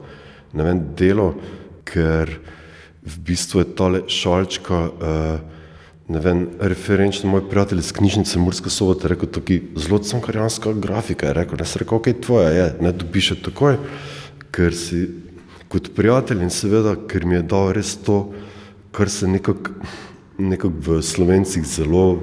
ne 0.53 0.67
vem, 0.67 0.83
delo, 0.97 1.33
ker 1.89 2.29
v 3.03 3.15
bistvu 3.27 3.63
je 3.63 3.71
tale 3.77 4.03
šalčka, 4.09 4.81
uh, 4.93 5.52
ne 6.13 6.21
vem, 6.21 6.45
referenčni 6.61 7.31
moj 7.31 7.47
prijatelj 7.49 7.81
iz 7.81 7.93
knjižnice 7.97 8.39
Murska 8.39 8.71
sobota 8.71 9.09
rekel, 9.09 9.31
taki 9.33 9.61
zelo 9.77 9.99
cankarjanska 9.99 10.73
grafika 10.73 11.31
je 11.31 11.37
rekel, 11.41 11.61
ne 11.61 11.67
se 11.67 11.81
rekel, 11.81 11.99
ok, 11.99 12.09
tvoja 12.21 12.49
je, 12.53 12.67
ne 12.85 12.93
dobiš 12.93 13.33
takoj, 13.45 13.79
ker 14.53 14.77
si 14.77 15.07
kot 15.73 15.93
prijatelj 15.97 16.45
in 16.45 16.53
seveda, 16.53 16.95
ker 17.09 17.25
mi 17.25 17.39
je 17.39 17.47
dal 17.49 17.73
res 17.73 17.95
to, 18.05 18.27
kar 18.93 19.09
se 19.09 19.29
nekako 19.29 19.73
nekak 20.39 20.73
v 20.87 21.03
slovencih 21.03 21.65
zelo 21.65 22.23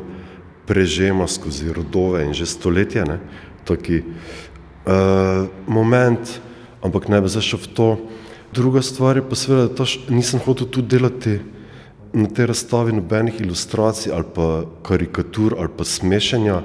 prežema 0.67 1.27
skozi 1.27 1.73
rodove 1.73 2.25
in 2.25 2.33
že 2.33 2.45
stoletja, 2.45 3.05
ne, 3.05 3.19
taki 3.65 4.03
uh, 4.03 5.47
moment, 5.67 6.39
ampak 6.85 7.07
ne 7.09 7.21
bi 7.21 7.29
zašel 7.29 7.59
v 7.59 7.69
to. 7.73 7.89
Druga 8.53 8.81
stvar 8.81 9.17
je 9.17 9.25
pa 9.25 9.37
seveda, 9.37 9.69
da 9.73 9.85
nisem 10.13 10.41
hotel 10.41 10.69
tu 10.69 10.81
delati 10.81 11.39
na 12.13 12.27
tej 12.27 12.45
razstavi 12.49 12.93
nobenih 12.93 13.41
ilustracij 13.41 14.13
ali 14.13 14.25
pa 14.35 14.63
karikatur 14.83 15.55
ali 15.57 15.69
pa 15.77 15.83
smešanja 15.83 16.61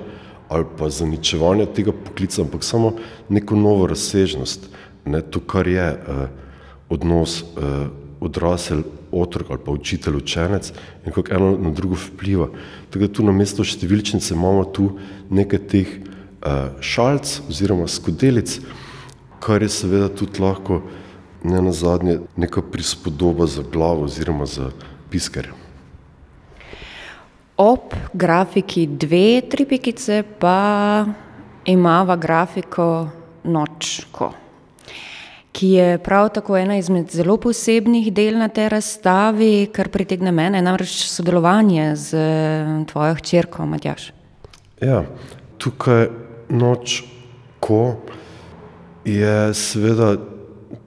ali 0.49 0.65
pa 0.79 0.91
zaničevanja 0.91 1.67
tega 1.67 1.93
poklica, 1.93 2.43
ampak 2.43 2.65
samo 2.65 2.93
neko 3.29 3.57
novo 3.57 3.87
razsežnost, 3.87 4.69
ne 5.05 5.21
to, 5.21 5.41
kar 5.41 5.67
je. 5.69 5.91
Uh, 6.09 6.45
odnos 6.89 7.43
eh, 7.43 7.87
odrasel 8.21 8.83
otrok 9.13 9.51
ali 9.51 9.61
pa 9.65 9.73
učitelj 9.73 10.17
učenec 10.17 10.73
in 11.07 11.13
kako 11.13 11.35
eno 11.35 11.57
na 11.59 11.71
drugo 11.71 11.95
vpliva. 11.95 12.49
Tako 12.91 13.07
da 13.07 13.13
tu 13.13 13.25
na 13.25 13.33
mesto 13.33 13.65
številčnice 13.65 14.35
imamo 14.35 14.65
tu 14.65 14.91
nekaj 15.31 15.63
teh 15.71 15.89
eh, 15.89 16.71
šalc 16.81 17.41
oziroma 17.49 17.89
skodelic, 17.89 18.59
kar 19.41 19.63
je 19.63 19.69
seveda 19.69 20.09
tudi 20.09 20.43
lahko 20.43 20.83
ne 21.45 21.61
na 21.61 21.73
zadnje 21.73 22.21
neka 22.41 22.63
prispodoba 22.63 23.47
za 23.47 23.63
glavo 23.73 24.09
oziroma 24.09 24.47
za 24.49 24.71
pisker. 25.15 25.51
Ob 27.63 27.95
grafiki 28.13 28.89
dve 28.91 29.45
tripikice 29.47 30.25
pa 30.43 31.05
imava 31.71 32.17
grafiko 32.19 32.89
nočko 33.47 34.35
ki 35.55 35.69
je 35.69 35.99
prav 35.99 36.29
tako 36.35 36.57
ena 36.59 36.77
izmed 36.79 37.11
zelo 37.15 37.37
posebnih 37.37 38.11
del 38.13 38.39
na 38.39 38.49
tej 38.51 38.69
razstavi, 38.73 39.69
kar 39.73 39.89
pritegne 39.89 40.33
mene, 40.35 40.63
namreč 40.63 40.97
sodelovanje 41.07 41.93
z 41.97 42.23
tvojo 42.91 43.15
hčerko, 43.21 43.67
Matjaš. 43.71 44.09
Ja, 44.83 45.05
tukaj 45.63 46.09
noč, 46.51 47.05
ko 47.63 48.01
je 49.07 49.55
seveda 49.55 50.17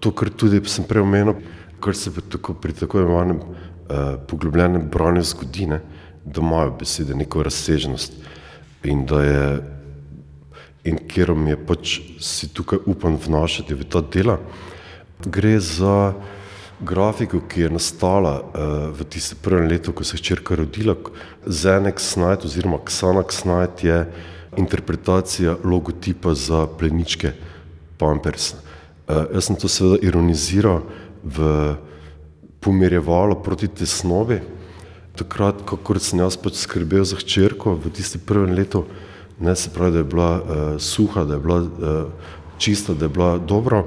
to, 0.03 0.11
kar 0.11 0.33
tudi 0.35 0.59
sem 0.67 0.83
prej 0.83 1.05
omenil, 1.05 1.39
kar 1.79 1.95
se 1.95 2.11
tako, 2.19 2.57
pri 2.59 2.75
tako 2.75 3.05
imenovanem 3.05 3.39
poglobljenem 4.27 4.89
branju 4.91 5.23
zgodi, 5.23 5.65
ne, 5.65 5.81
da 6.25 6.41
imajo 6.41 6.75
besede 6.79 7.15
neko 7.15 7.43
razsežnost 7.43 8.13
in 8.83 9.05
da 9.05 9.21
je 9.23 9.43
in 10.87 10.97
kjer 11.07 11.33
mi 11.35 11.51
je 11.51 11.59
pač 11.67 11.99
si 12.23 12.47
tukaj 12.53 12.79
upam 12.85 13.17
vnašati 13.19 13.75
v 13.75 13.85
ta 13.91 14.01
dela. 14.01 14.37
Gre 15.25 15.57
za 15.59 16.13
grafiko, 16.79 17.41
ki 17.49 17.65
je 17.65 17.69
nastala 17.73 18.35
uh, 18.39 18.77
v 18.93 19.07
tistem 19.09 19.39
prvem 19.41 19.67
letu, 19.67 19.91
ko 19.91 20.05
se 20.05 20.17
je 20.17 20.23
črka 20.29 20.55
rodila. 20.55 20.95
Zenek 21.45 21.99
Snajd 21.99 22.45
oziroma 22.45 22.79
Ksanak 22.85 23.33
Snajd 23.33 23.83
je 23.83 23.97
interpretacija 24.57 25.57
logotipa 25.63 26.33
za 26.33 26.67
pleničke 26.67 27.33
Pampers. 27.97 28.53
Uh, 28.53 29.25
jaz 29.33 29.49
sem 29.49 29.57
to 29.59 29.67
seveda 29.67 29.99
ironiziral 30.05 30.85
v 31.23 31.75
pomirjevalo 32.67 33.39
proti 33.43 33.67
tesnobi. 33.71 34.41
Takrat, 35.15 35.63
kako 35.65 35.95
sem 36.03 36.19
jaz 36.19 36.35
pač 36.37 36.59
skrbel 36.59 37.05
za 37.07 37.15
hčerko 37.15 37.77
v 37.79 37.89
tistem 37.95 38.21
prvem 38.21 38.51
letu, 38.57 38.83
ne 39.39 39.55
se 39.55 39.71
pravi, 39.71 39.95
da 39.95 40.03
je 40.03 40.09
bila 40.11 40.31
uh, 40.35 40.65
suha, 40.81 41.23
da 41.23 41.37
je 41.37 41.39
bila 41.39 41.59
uh, 41.63 42.33
čista, 42.59 42.93
da 42.93 43.07
je 43.07 43.13
bila 43.15 43.37
dobra. 43.37 43.85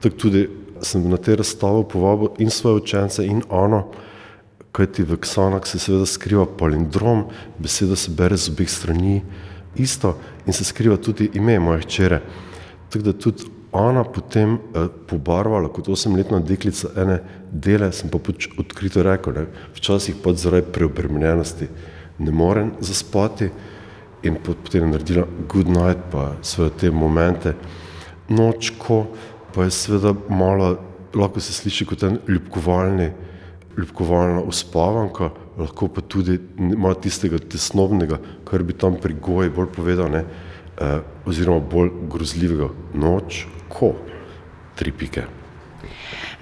Tako 0.00 0.16
tudi 0.16 0.48
sem 0.80 1.04
na 1.10 1.20
te 1.20 1.36
razstave 1.36 1.84
povabil 1.88 2.32
in 2.38 2.50
svoje 2.50 2.80
učence 2.80 3.26
in 3.26 3.44
ono, 3.48 3.84
kajti 4.72 5.04
v 5.04 5.20
Ksanak 5.20 5.68
se 5.68 5.78
seveda 5.78 6.06
skriva 6.06 6.46
palindrom, 6.46 7.28
beseda 7.58 7.96
se 7.96 8.10
bere 8.10 8.36
z 8.40 8.50
obeh 8.50 8.70
strani 8.70 9.20
isto 9.76 10.16
in 10.46 10.52
se 10.52 10.64
skriva 10.64 10.96
tudi 10.96 11.30
ime 11.34 11.58
moje 11.60 11.84
hčere. 11.84 12.22
Tako 12.90 13.04
da 13.04 13.12
tudi 13.12 13.44
ona 13.82 14.04
potem 14.04 14.54
eh, 14.54 14.86
pobarvala 15.06 15.68
kot 15.68 15.88
osemletna 15.88 16.38
deklica 16.40 16.92
ene 17.00 17.18
dele, 17.50 17.90
sem 17.92 18.10
pa 18.10 18.20
pač 18.22 18.48
odkrito 18.58 19.02
rekel, 19.02 19.34
ne, 19.34 19.46
včasih 19.74 20.20
pa 20.22 20.34
zaradi 20.38 20.70
preobremenjenosti 20.72 21.68
ne 22.18 22.30
morem 22.30 22.72
zaspati 22.80 23.50
in 24.22 24.36
potem 24.44 24.90
naredila 24.90 25.26
good 25.48 25.68
night, 25.68 25.98
pa 26.10 26.32
svoje 26.42 26.70
te 26.70 26.90
momente. 26.90 27.54
Noč, 28.28 28.72
ko 28.78 29.04
pa 29.54 29.66
je 29.66 29.70
seveda 29.70 30.14
malo, 30.28 30.76
lahko 31.14 31.40
se 31.40 31.52
sliši 31.52 31.86
kot 31.86 32.02
en 32.02 32.18
ljubkovalni, 32.28 33.10
ljubkovalna 33.76 34.42
uspavanka, 34.48 35.30
lahko 35.58 35.88
pa 35.88 36.00
tudi 36.00 36.38
ima 36.58 36.94
tistega 36.94 37.38
tesnobnega, 37.38 38.18
kar 38.48 38.62
bi 38.62 38.72
tam 38.72 38.96
pri 39.02 39.14
goji 39.20 39.50
bolj 39.50 39.70
povedal, 39.76 40.10
ne, 40.10 40.24
oziroma 41.26 41.60
bolj 41.60 41.90
grozljivega. 42.10 42.68
Noč, 42.94 43.46
ko, 43.68 43.94
tri 44.74 44.92
pike. 44.92 45.26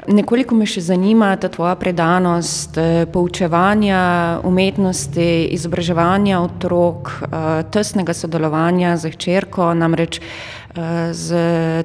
Nekoliko 0.03 0.57
me 0.59 0.67
še 0.67 0.81
zanima 0.83 1.29
ta 1.39 1.47
tvoja 1.53 1.77
predanost 1.79 2.75
eh, 2.81 3.05
poučevanja 3.07 4.41
umetnosti, 4.43 5.47
izobraževanja 5.55 6.41
otrok, 6.43 7.13
eh, 7.23 7.45
tesnega 7.71 8.11
sodelovanja 8.11 8.97
z 8.99 9.13
hčerko, 9.15 9.69
namreč 9.79 10.19
eh, 10.19 11.13
z 11.15 11.29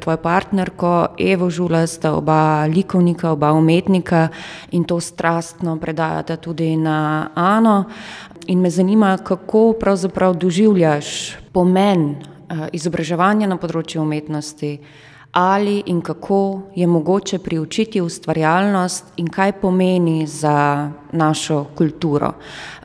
tvojo 0.01 0.17
partnerko 0.23 0.93
Evo 1.21 1.51
Žula 1.53 1.83
sta 1.85 2.15
oba 2.17 2.65
likovnika, 2.65 3.35
oba 3.37 3.51
umetnika 3.53 4.31
in 4.73 4.87
to 4.89 4.97
strastno 4.97 5.77
predajata 5.77 6.39
tudi 6.41 6.73
na 6.73 7.29
Ano. 7.35 7.83
In 8.47 8.65
me 8.65 8.73
zanima, 8.73 9.17
kako 9.21 9.75
pravzaprav 9.77 10.33
doživljaš 10.41 11.37
pomen 11.53 12.15
izobraževanja 12.73 13.47
na 13.47 13.57
področju 13.57 14.01
umetnosti 14.01 14.71
ali 15.31 15.83
in 15.85 16.01
kako 16.01 16.61
je 16.75 16.87
mogoče 16.87 17.39
priučiti 17.39 18.01
ustvarjalnost 18.01 19.05
in 19.17 19.27
kaj 19.27 19.51
pomeni 19.51 20.27
za 20.27 20.91
našo 21.11 21.65
kulturo. 21.75 22.33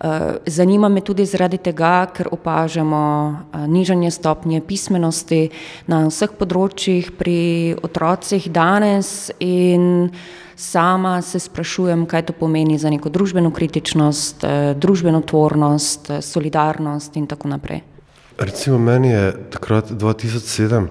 Eh, 0.00 0.20
zanima 0.46 0.88
me 0.88 1.00
tudi 1.00 1.26
zaradi 1.26 1.56
tega, 1.56 2.06
ker 2.14 2.28
opažamo 2.30 3.36
eh, 3.54 3.66
nižanje 3.68 4.10
stopnje 4.10 4.60
pismenosti 4.60 5.48
na 5.86 6.06
vseh 6.06 6.30
področjih 6.38 7.12
pri 7.18 7.76
otrocih 7.82 8.50
danes 8.52 9.30
in 9.40 10.10
sama 10.56 11.22
se 11.22 11.40
sprašujem, 11.40 12.06
kaj 12.06 12.22
to 12.22 12.32
pomeni 12.32 12.78
za 12.78 12.90
neko 12.90 13.08
družbeno 13.08 13.50
kritičnost, 13.50 14.44
eh, 14.44 14.74
družbeno 14.74 15.22
tvornost, 15.22 16.12
solidarnost 16.20 17.16
in 17.16 17.26
tako 17.26 17.48
naprej. 17.48 17.91
Recimo 18.38 18.78
meni 18.78 19.08
je 19.08 19.32
takrat 19.50 19.90
2007 19.90 20.88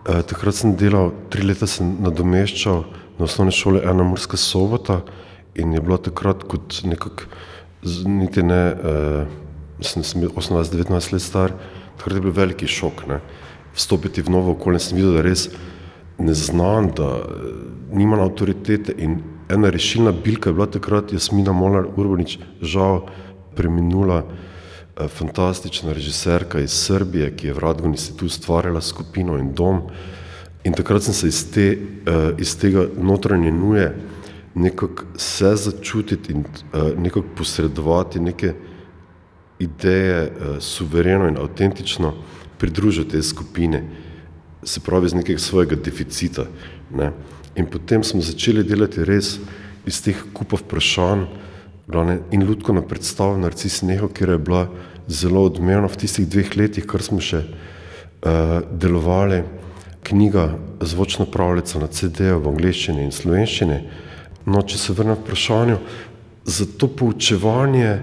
Eh, 0.00 0.22
takrat 0.24 0.56
sem 0.56 0.72
delal, 0.80 1.10
tri 1.28 1.44
leta 1.44 1.66
sem 1.68 1.90
nadomeščal 2.00 2.78
na 3.18 3.26
osnovni 3.26 3.52
šoli 3.52 3.82
ena 3.84 4.06
morska 4.06 4.38
sobota 4.40 5.02
in 5.60 5.74
je 5.76 5.82
bilo 5.84 5.98
takrat 6.00 6.46
kot 6.48 6.78
nekako, 6.88 7.28
niti 8.08 8.40
ne, 8.40 8.60
uh, 8.72 9.84
sem, 9.84 10.04
bil 10.22 10.32
18-19 10.32 11.12
let 11.12 11.20
star, 11.24 11.52
takrat 12.00 12.16
je 12.16 12.24
bil 12.24 12.32
veliki 12.32 12.68
šok, 12.70 13.04
ne. 13.10 13.20
Vstopiti 13.76 14.24
v 14.24 14.32
novo 14.32 14.54
okolje, 14.54 14.80
sem 14.86 14.96
videl, 14.96 15.18
da 15.18 15.24
res 15.26 15.50
ne 16.16 16.32
znam, 16.32 16.88
da 16.96 17.10
uh, 17.20 17.50
nima 17.92 18.22
avtoritete 18.24 18.96
in 18.96 19.18
ena 19.52 19.68
rešilna 19.68 20.16
bilka 20.16 20.48
je 20.48 20.56
bila 20.56 20.70
takrat 20.70 21.12
Jasmina 21.12 21.52
Molar 21.52 21.90
Urbanič, 21.92 22.38
žal 22.64 23.04
preminula, 23.58 24.22
Eh, 24.24 24.49
fantastična 25.08 25.92
režiserka 25.92 26.60
iz 26.60 26.70
Srbije, 26.70 27.36
ki 27.36 27.46
je 27.46 27.54
v 27.54 27.58
Radgonici 27.58 28.16
tu 28.16 28.26
ustvarjala 28.26 28.80
skupino 28.80 29.38
in 29.38 29.52
dom. 29.54 29.82
In 30.64 30.72
takrat 30.72 31.02
sem 31.02 31.14
se 31.14 31.28
iz, 31.28 31.44
te, 31.52 31.66
eh, 31.70 32.32
iz 32.38 32.56
tega 32.58 32.86
notranje 32.96 33.52
nuje 33.52 33.94
nekako 34.54 35.04
se 35.16 35.56
začutiti 35.56 36.32
in 36.32 36.44
eh, 36.44 36.92
nekako 36.98 37.26
posredovati 37.36 38.20
neke 38.20 38.54
ideje 39.58 40.32
suvereno 40.60 41.28
in 41.28 41.36
avtentično 41.36 42.14
pridružiti 42.58 43.10
te 43.10 43.22
skupine, 43.22 43.84
se 44.62 44.80
pravi 44.80 45.06
iz 45.06 45.14
nekega 45.14 45.38
svojega 45.38 45.76
deficita. 45.76 46.46
Ne. 46.94 47.12
In 47.56 47.66
potem 47.66 48.04
smo 48.04 48.20
začeli 48.20 48.64
delati 48.64 49.04
res 49.04 49.38
iz 49.86 50.02
teh 50.04 50.16
kupov 50.32 50.62
vprašanj, 50.64 51.24
in 52.30 52.46
Ludko 52.46 52.72
na 52.72 52.82
predstavu 52.82 53.38
Narcis 53.38 53.82
Neho, 53.82 54.08
kjer 54.08 54.28
je 54.28 54.38
bila 54.38 54.68
zelo 55.08 55.44
odmevna 55.44 55.88
v 55.88 55.96
tistih 55.96 56.28
dveh 56.28 56.56
letih, 56.56 56.86
kar 56.86 57.02
smo 57.02 57.20
še 57.20 57.42
uh, 57.42 58.60
delovali, 58.70 59.42
knjiga 60.06 60.54
Zvočna 60.80 61.26
pravljica 61.26 61.78
na 61.78 61.90
CD-ju 61.92 62.38
v 62.40 62.48
angleščini 62.54 63.02
in 63.04 63.12
slovenščini. 63.12 63.80
No, 64.46 64.62
če 64.62 64.78
se 64.80 64.94
vrnem 64.96 65.18
k 65.18 65.26
vprašanju, 65.26 65.76
za 66.48 66.66
to 66.78 66.88
poučevanje, 66.88 67.98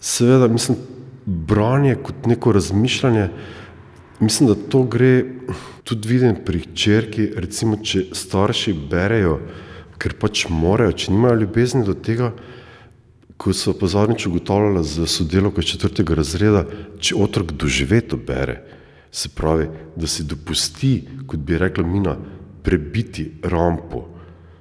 seveda, 0.00 0.48
mislim, 0.50 0.78
branje 1.24 1.94
kot 2.02 2.26
neko 2.26 2.52
razmišljanje, 2.56 3.28
mislim, 4.20 4.50
da 4.50 4.56
to 4.72 4.82
gre 4.82 5.12
tudi 5.84 6.08
vidim 6.08 6.40
pri 6.46 6.64
črki, 6.74 7.30
recimo, 7.36 7.78
če 7.78 8.08
starši 8.16 8.74
berejo, 8.90 9.38
ker 10.00 10.16
pač 10.18 10.48
morajo, 10.50 10.96
če 10.96 11.12
nimajo 11.14 11.42
ljubezni 11.44 11.84
do 11.86 11.94
tega, 11.94 12.32
ko 13.40 13.52
so 13.56 13.72
pa 13.72 13.88
zadnjič 13.88 14.26
ugotavljali 14.26 14.84
za 14.84 15.06
sodelovko 15.06 15.62
četrtega 15.62 16.14
razreda, 16.14 16.66
če 17.00 17.16
otrok 17.16 17.54
doživeto 17.56 18.18
bere, 18.20 18.58
se 19.12 19.30
pravi, 19.32 19.68
da 19.96 20.06
si 20.06 20.26
dopusti, 20.28 20.92
kot 21.26 21.40
bi 21.40 21.58
rekla 21.58 21.86
Mina, 21.86 22.18
prebiti 22.62 23.30
rampo, 23.42 24.04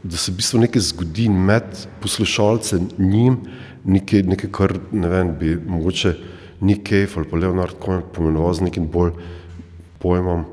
da 0.04 0.18
se 0.18 0.32
v 0.32 0.40
bistvu 0.40 0.62
nekaj 0.64 0.82
zgodi 0.82 1.28
med 1.30 1.68
poslušalcem 2.00 2.88
njim, 2.98 3.42
nekaj, 3.84 4.24
nekaj 4.24 4.52
kar 4.56 4.74
ne 4.92 5.12
vem, 5.12 5.34
bi 5.40 5.58
mogoče 5.60 6.14
Nick 6.62 6.88
Cave 6.88 7.20
ali 7.20 7.28
pa 7.28 7.38
Leonard 7.38 7.76
Cohen 7.84 8.06
pomenoval 8.16 8.54
z 8.54 8.70
nekim 8.70 8.88
bolj 8.88 9.12
pojmom 10.00 10.46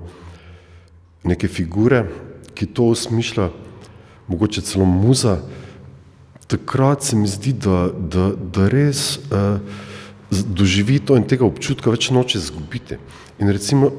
neke 1.24 1.46
figure, 1.48 2.02
ki 2.54 2.66
to 2.66 2.90
osmišlja, 2.90 3.52
mogoče 4.26 4.66
celo 4.66 4.84
muza, 4.84 5.38
takrat 6.46 7.02
se 7.04 7.16
mi 7.16 7.28
zdi, 7.28 7.52
da, 7.52 7.88
da, 7.92 8.30
da 8.36 8.68
res 8.70 9.18
uh, 9.30 9.58
doživi 10.30 10.98
to 10.98 11.16
in 11.18 11.26
tega 11.28 11.46
občutka 11.46 11.90
več 11.90 12.10
noče 12.14 12.38
izgubiti. 12.38 12.98
In 13.38 13.50
recimo 13.52 13.92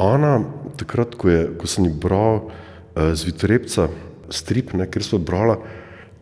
Ana, 0.00 0.40
takrat, 0.80 1.14
ko, 1.20 1.28
je, 1.30 1.44
ko 1.58 1.68
sem 1.70 1.86
jih 1.86 1.94
bral 2.00 2.42
uh, 2.42 3.12
z 3.14 3.28
Vitorepca, 3.28 3.88
strip, 4.32 4.72
ne, 4.78 4.88
ker 4.90 5.04
smo 5.04 5.20
brala, 5.22 5.58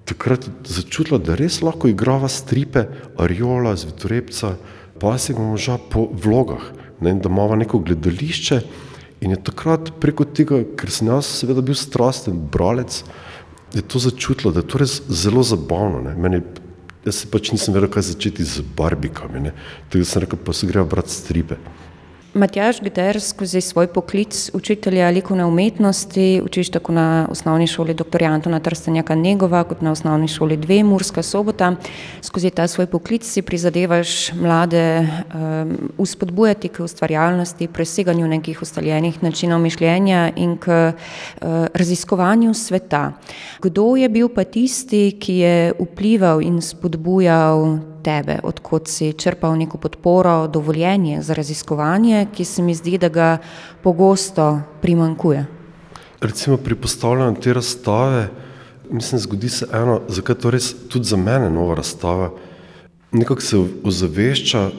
takrat 0.08 0.48
je 0.48 0.74
začutila, 0.80 1.20
da 1.22 1.36
res 1.38 1.60
lahko 1.62 1.88
igrava 1.88 2.28
stripe, 2.28 2.88
Ariola, 3.20 3.76
z 3.78 3.88
Vitorepca, 3.92 4.56
pa 5.00 5.16
se 5.18 5.36
ga 5.36 5.44
moža 5.44 5.78
po 5.90 6.08
vlogah, 6.12 6.64
ne, 7.00 7.14
da 7.14 7.30
imamo 7.30 7.56
neko 7.56 7.80
gledališče 7.86 8.60
in 9.20 9.34
je 9.34 9.42
takrat 9.44 9.92
preko 10.00 10.24
tega, 10.24 10.62
ker 10.76 10.92
sem 10.92 11.08
jaz 11.12 11.28
seveda 11.40 11.62
bil 11.64 11.76
strasten 11.76 12.38
bralec, 12.52 13.02
je 13.74 13.83
to 13.83 13.98
začutilo, 13.98 14.52
da 14.52 14.61
je 14.61 14.68
to 14.68 14.78
res 14.78 15.00
zelo 15.09 15.42
zabavno. 15.42 16.02
Meni, 16.16 16.42
jaz 17.04 17.22
se 17.22 17.30
pač 17.30 17.52
nisem 17.54 17.74
vedel, 17.74 17.90
kaj 17.92 18.11
začeti 18.11 18.44
z 18.44 18.64
barbikami. 18.76 19.52
Tako 19.90 20.04
sem 20.04 20.24
rekel, 20.24 20.40
pa 20.44 20.52
se 20.52 20.66
grejo 20.66 20.85
brati 20.88 21.14
stripe. 21.14 21.61
Matjaž 22.34 22.78
Gder 22.80 23.20
skozi 23.20 23.60
svoj 23.60 23.86
poklic 23.86 24.50
učitelja 24.54 25.10
likovne 25.10 25.44
umetnosti, 25.44 26.42
učiš 26.44 26.70
tako 26.70 26.92
na 26.92 27.26
osnovni 27.30 27.66
šoli 27.66 27.94
dr. 27.94 28.24
Antona 28.24 28.60
Trstenjaka 28.60 29.14
Negova, 29.14 29.64
kot 29.64 29.80
na 29.82 29.90
osnovni 29.92 30.28
šoli 30.28 30.56
dve 30.56 30.84
Murska 30.84 31.22
sobota. 31.22 31.74
Skozi 32.22 32.50
ta 32.50 32.68
svoj 32.68 32.86
poklic 32.86 33.26
si 33.26 33.42
prizadevaš 33.42 34.32
mlade 34.32 35.00
um, 35.00 35.90
uspodbujati 35.98 36.68
k 36.68 36.80
ustvarjalnosti, 36.80 37.68
preseganju 37.68 38.28
nekih 38.28 38.62
ustaljenih 38.62 39.22
načinov 39.22 39.60
mišljenja 39.60 40.30
in 40.36 40.56
k 40.56 40.68
uh, 40.70 41.66
raziskovanju 41.74 42.54
sveta. 42.54 43.12
Kdo 43.58 43.96
je 43.96 44.08
bil 44.08 44.28
pa 44.28 44.44
tisti, 44.44 45.16
ki 45.20 45.34
je 45.34 45.72
vplival 45.80 46.42
in 46.42 46.62
spodbujal 46.62 47.89
tebe, 48.02 48.38
odkot 48.42 48.88
si 48.88 49.12
črpal 49.12 49.56
neko 49.58 49.78
podporo, 49.78 50.46
dovoljenje 50.48 51.22
za 51.22 51.34
raziskovanje, 51.34 52.26
ki 52.34 52.44
se 52.44 52.62
mi 52.62 52.74
zdi, 52.74 52.98
da 52.98 53.08
ga 53.08 53.38
pogosto 53.82 54.60
primankuje. 54.82 55.46
Recimo 56.20 56.56
pri 56.56 56.74
postavljanju 56.74 57.40
te 57.40 57.52
razstave, 57.52 58.28
mislim, 58.90 59.20
zgodi 59.20 59.48
se 59.48 59.66
eno, 59.72 60.00
zakaj 60.08 60.34
to 60.34 60.50
res 60.50 60.74
tudi 60.88 61.04
za 61.04 61.16
mene 61.16 61.50
nova 61.50 61.74
razstava. 61.74 62.30
Nekako 63.12 63.40
se 63.40 63.58
ozavešča 63.84 64.70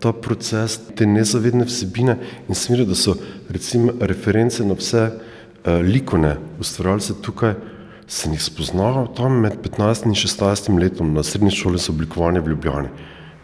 ta 0.00 0.12
proces, 0.12 0.78
te 0.96 1.06
nezavedne 1.06 1.64
vsebine 1.64 2.18
in 2.48 2.54
smeri, 2.54 2.86
da 2.86 2.94
so 2.94 3.16
recimo 3.48 3.92
reference 4.00 4.64
na 4.64 4.74
vse 4.74 5.06
uh, 5.06 5.80
likovne 5.82 6.36
ustvarjalce 6.60 7.14
tukaj 7.22 7.54
sem 8.06 8.32
jih 8.32 8.42
spoznal 8.42 9.08
tam 9.16 9.40
med 9.42 9.58
15 9.62 10.06
in 10.06 10.14
16 10.14 10.78
letom 10.78 11.14
na 11.14 11.22
srednji 11.22 11.50
šoli 11.50 11.78
za 11.78 11.92
oblikovanje 11.92 12.40
v 12.40 12.54
Ljubljani. 12.54 12.88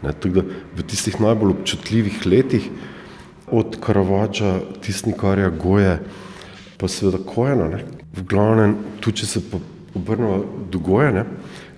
Ne, 0.03 0.11
da, 0.11 0.43
v 0.75 0.83
tistih 0.87 1.19
najbolj 1.19 1.55
občutljivih 1.57 2.25
letih, 2.25 2.69
od 3.51 3.77
Karavača, 3.79 4.59
Tisnikarja, 4.81 5.49
Goje, 5.49 5.99
pa 6.77 6.87
seveda 6.87 7.19
Kojena. 7.25 7.67
Ne. 7.75 7.83
V 8.13 8.23
glavnem, 8.29 8.75
tu 9.01 9.11
če 9.11 9.27
se 9.27 9.41
obrnemo 9.95 10.43
do 10.71 10.79
Goje, 10.79 11.11
ne. 11.13 11.25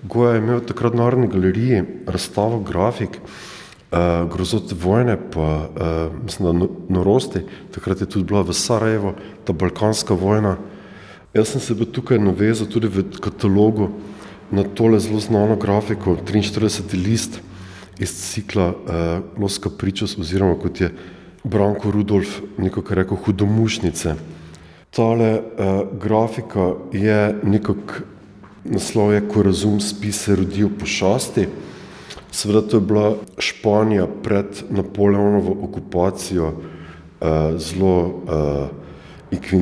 Goja 0.06 0.36
je 0.36 0.42
imel 0.42 0.62
takrat 0.66 0.94
v 0.94 1.02
Narodni 1.02 1.28
galeriji 1.28 1.82
razstavo 2.06 2.60
grafik, 2.64 3.18
uh, 3.18 4.24
grozote 4.30 4.78
vojne, 4.78 5.18
pa 5.34 5.48
uh, 5.66 6.16
mislim, 6.22 6.46
da 6.46 6.54
no, 6.54 6.70
norosti. 6.88 7.42
Takrat 7.74 8.00
je 8.00 8.10
tudi 8.10 8.30
bila 8.30 8.44
v 8.46 8.54
Sarajevo 8.54 9.14
ta 9.44 9.52
balkanska 9.52 10.14
vojna, 10.14 10.56
Jaz 11.36 11.48
sem 11.48 11.60
se 11.60 11.74
tukaj 11.92 12.18
navezal 12.18 12.66
tudi 12.66 12.88
v 12.88 13.02
katalogu 13.20 13.90
na 14.50 14.62
tole 14.64 14.96
zelo 15.00 15.20
znano 15.20 15.56
grafiko, 15.56 16.16
43. 16.16 16.96
list 16.96 17.40
iz 17.98 18.08
cikla 18.08 18.68
uh, 18.68 19.40
Los 19.42 19.58
Caprichos, 19.60 20.16
oziroma 20.18 20.56
kot 20.56 20.80
je 20.80 20.88
Branko 21.44 21.90
Rudolf 21.90 22.40
nekako 22.58 22.94
rekel, 22.94 23.16
hudomušnice. 23.16 24.14
Tale 24.90 25.30
uh, 25.36 25.82
grafika 26.00 26.72
je 26.92 27.34
nekako 27.42 28.00
naslov 28.64 29.12
je 29.12 29.28
Ko 29.28 29.42
razum 29.42 29.80
spi, 29.80 30.12
se 30.12 30.36
rodi 30.36 30.64
v 30.64 30.72
pošasti. 30.78 31.48
Seveda 32.32 32.64
to 32.64 32.76
je 32.76 32.80
bila 32.80 33.14
Španija 33.38 34.08
pred 34.22 34.64
Napoleonovo 34.70 35.56
okupacijo, 35.68 36.52
eh, 37.20 37.58
zelo 37.58 38.22
eh, 38.28 38.85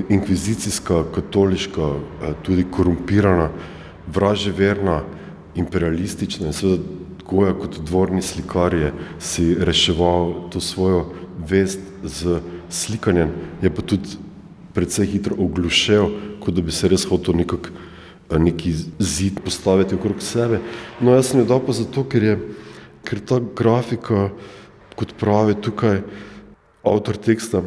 inkvizicijska, 0.09 1.05
katoliška, 1.15 1.83
eh, 1.83 2.35
tudi 2.43 2.65
korumpirana, 2.71 3.51
vraževerna, 4.07 5.03
imperialistična 5.55 6.47
in 6.47 6.53
seveda 6.53 6.83
Goja 7.25 7.55
kot 7.57 7.79
dvorni 7.81 8.23
slikar 8.23 8.75
je 8.75 8.93
si 9.19 9.55
reševal 9.55 10.51
to 10.53 10.61
svojo 10.61 11.07
vest 11.49 11.81
z 12.03 12.41
slikanjem, 12.71 13.31
je 13.63 13.71
pa 13.75 13.83
tudi 13.83 14.09
precej 14.75 15.07
hitro 15.07 15.37
oglušel, 15.39 16.11
kot 16.41 16.55
da 16.55 16.63
bi 16.63 16.73
se 16.73 16.89
res 16.89 17.07
hotel 17.09 17.35
nekako 17.35 17.73
eh, 18.31 18.39
neki 18.39 18.75
zid 18.99 19.41
postaviti 19.45 19.95
okrog 19.95 20.21
sebe. 20.23 20.61
No, 21.01 21.15
jaz 21.15 21.31
sem 21.31 21.41
jo 21.41 21.47
dal 21.49 21.65
pa 21.65 21.73
zato, 21.73 22.05
ker 22.05 22.23
je 22.23 22.37
ker 23.05 23.21
ta 23.21 23.41
grafika, 23.41 24.29
kot 24.97 25.15
pravi 25.21 25.57
tukaj 25.61 26.01
avtor 26.85 27.17
teksta, 27.17 27.63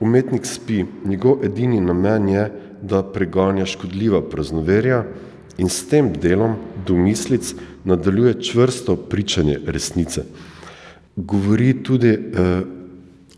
umetnik 0.00 0.46
spi, 0.46 0.84
njegov 1.04 1.44
edini 1.44 1.80
namen 1.80 2.28
je, 2.28 2.50
da 2.82 3.02
preganja 3.02 3.66
škodljiva 3.66 4.22
praznoverja 4.22 5.04
in 5.58 5.68
s 5.68 5.88
tem 5.88 6.12
delom 6.12 6.56
domislic 6.86 7.54
nadaljuje 7.84 8.42
čvrsto 8.42 8.96
pričanje 8.96 9.58
resnice. 9.66 10.24
Govori 11.16 11.82
tudi, 11.82 12.08
eh, 12.08 12.62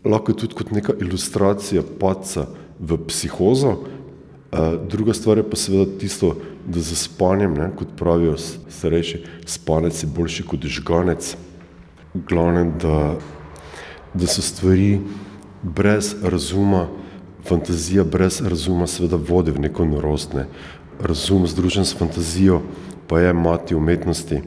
lahko 0.05 0.31
je 0.31 0.37
tudi 0.37 0.55
kot 0.55 0.71
neka 0.71 0.93
ilustracija 1.01 1.83
paca 1.99 2.47
v 2.79 2.97
psihozo, 3.07 3.75
eh, 4.51 4.77
druga 4.89 5.13
stvar 5.13 5.37
je 5.37 5.49
pa 5.49 5.55
seveda 5.55 5.91
tisto, 5.99 6.35
da 6.67 6.79
za 6.79 6.95
spanjem, 6.95 7.53
ne, 7.53 7.71
kot 7.75 7.87
pravijo 7.97 8.37
starejši, 8.69 9.23
spanec 9.45 10.03
je 10.03 10.07
boljši 10.15 10.43
kot 10.43 10.65
žganec. 10.65 11.35
V 12.13 12.21
glavnem, 12.29 12.71
da, 12.79 13.15
da 14.13 14.27
so 14.27 14.41
stvari 14.41 14.99
brez 15.63 16.15
razuma, 16.23 16.87
fantazija 17.47 18.03
brez 18.03 18.41
razuma 18.41 18.87
seveda 18.87 19.15
vodi 19.15 19.51
v 19.51 19.59
neko 19.59 19.85
norost. 19.85 20.33
Ne. 20.33 20.45
Razum 21.01 21.47
združen 21.47 21.85
s 21.85 21.97
fantazijo 21.97 22.61
pa 23.07 23.19
je 23.19 23.33
mati 23.33 23.75
umetnosti 23.75 24.41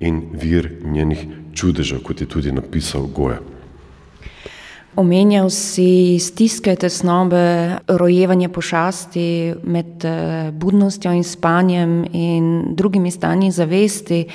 in 0.00 0.22
vir 0.32 0.80
njenih 0.84 1.26
čudežev, 1.54 2.02
kot 2.02 2.20
je 2.20 2.26
tudi 2.26 2.52
napisal 2.52 3.06
Goja. 3.06 3.38
Omenjal 4.96 5.48
si 5.50 6.18
stiske, 6.20 6.74
tesnobe, 6.76 7.78
rojevanje 7.88 8.48
pošasti 8.52 9.54
med 9.64 10.04
eh, 10.04 10.50
budnostjo 10.52 11.12
in 11.16 11.24
spanjem 11.24 12.04
in 12.12 12.74
drugimi 12.76 13.10
stanji 13.10 13.50
zavesti, 13.50 14.26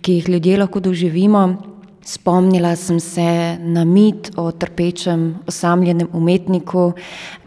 ki 0.00 0.12
jih 0.12 0.28
ljudje 0.28 0.58
lahko 0.58 0.80
doživimo. 0.80 1.73
Spomnila 2.04 2.76
sem 2.76 3.00
se 3.00 3.56
na 3.60 3.84
mit 3.84 4.30
o 4.36 4.52
trpečem, 4.52 5.34
osamljenem 5.46 6.08
umetniku. 6.12 6.92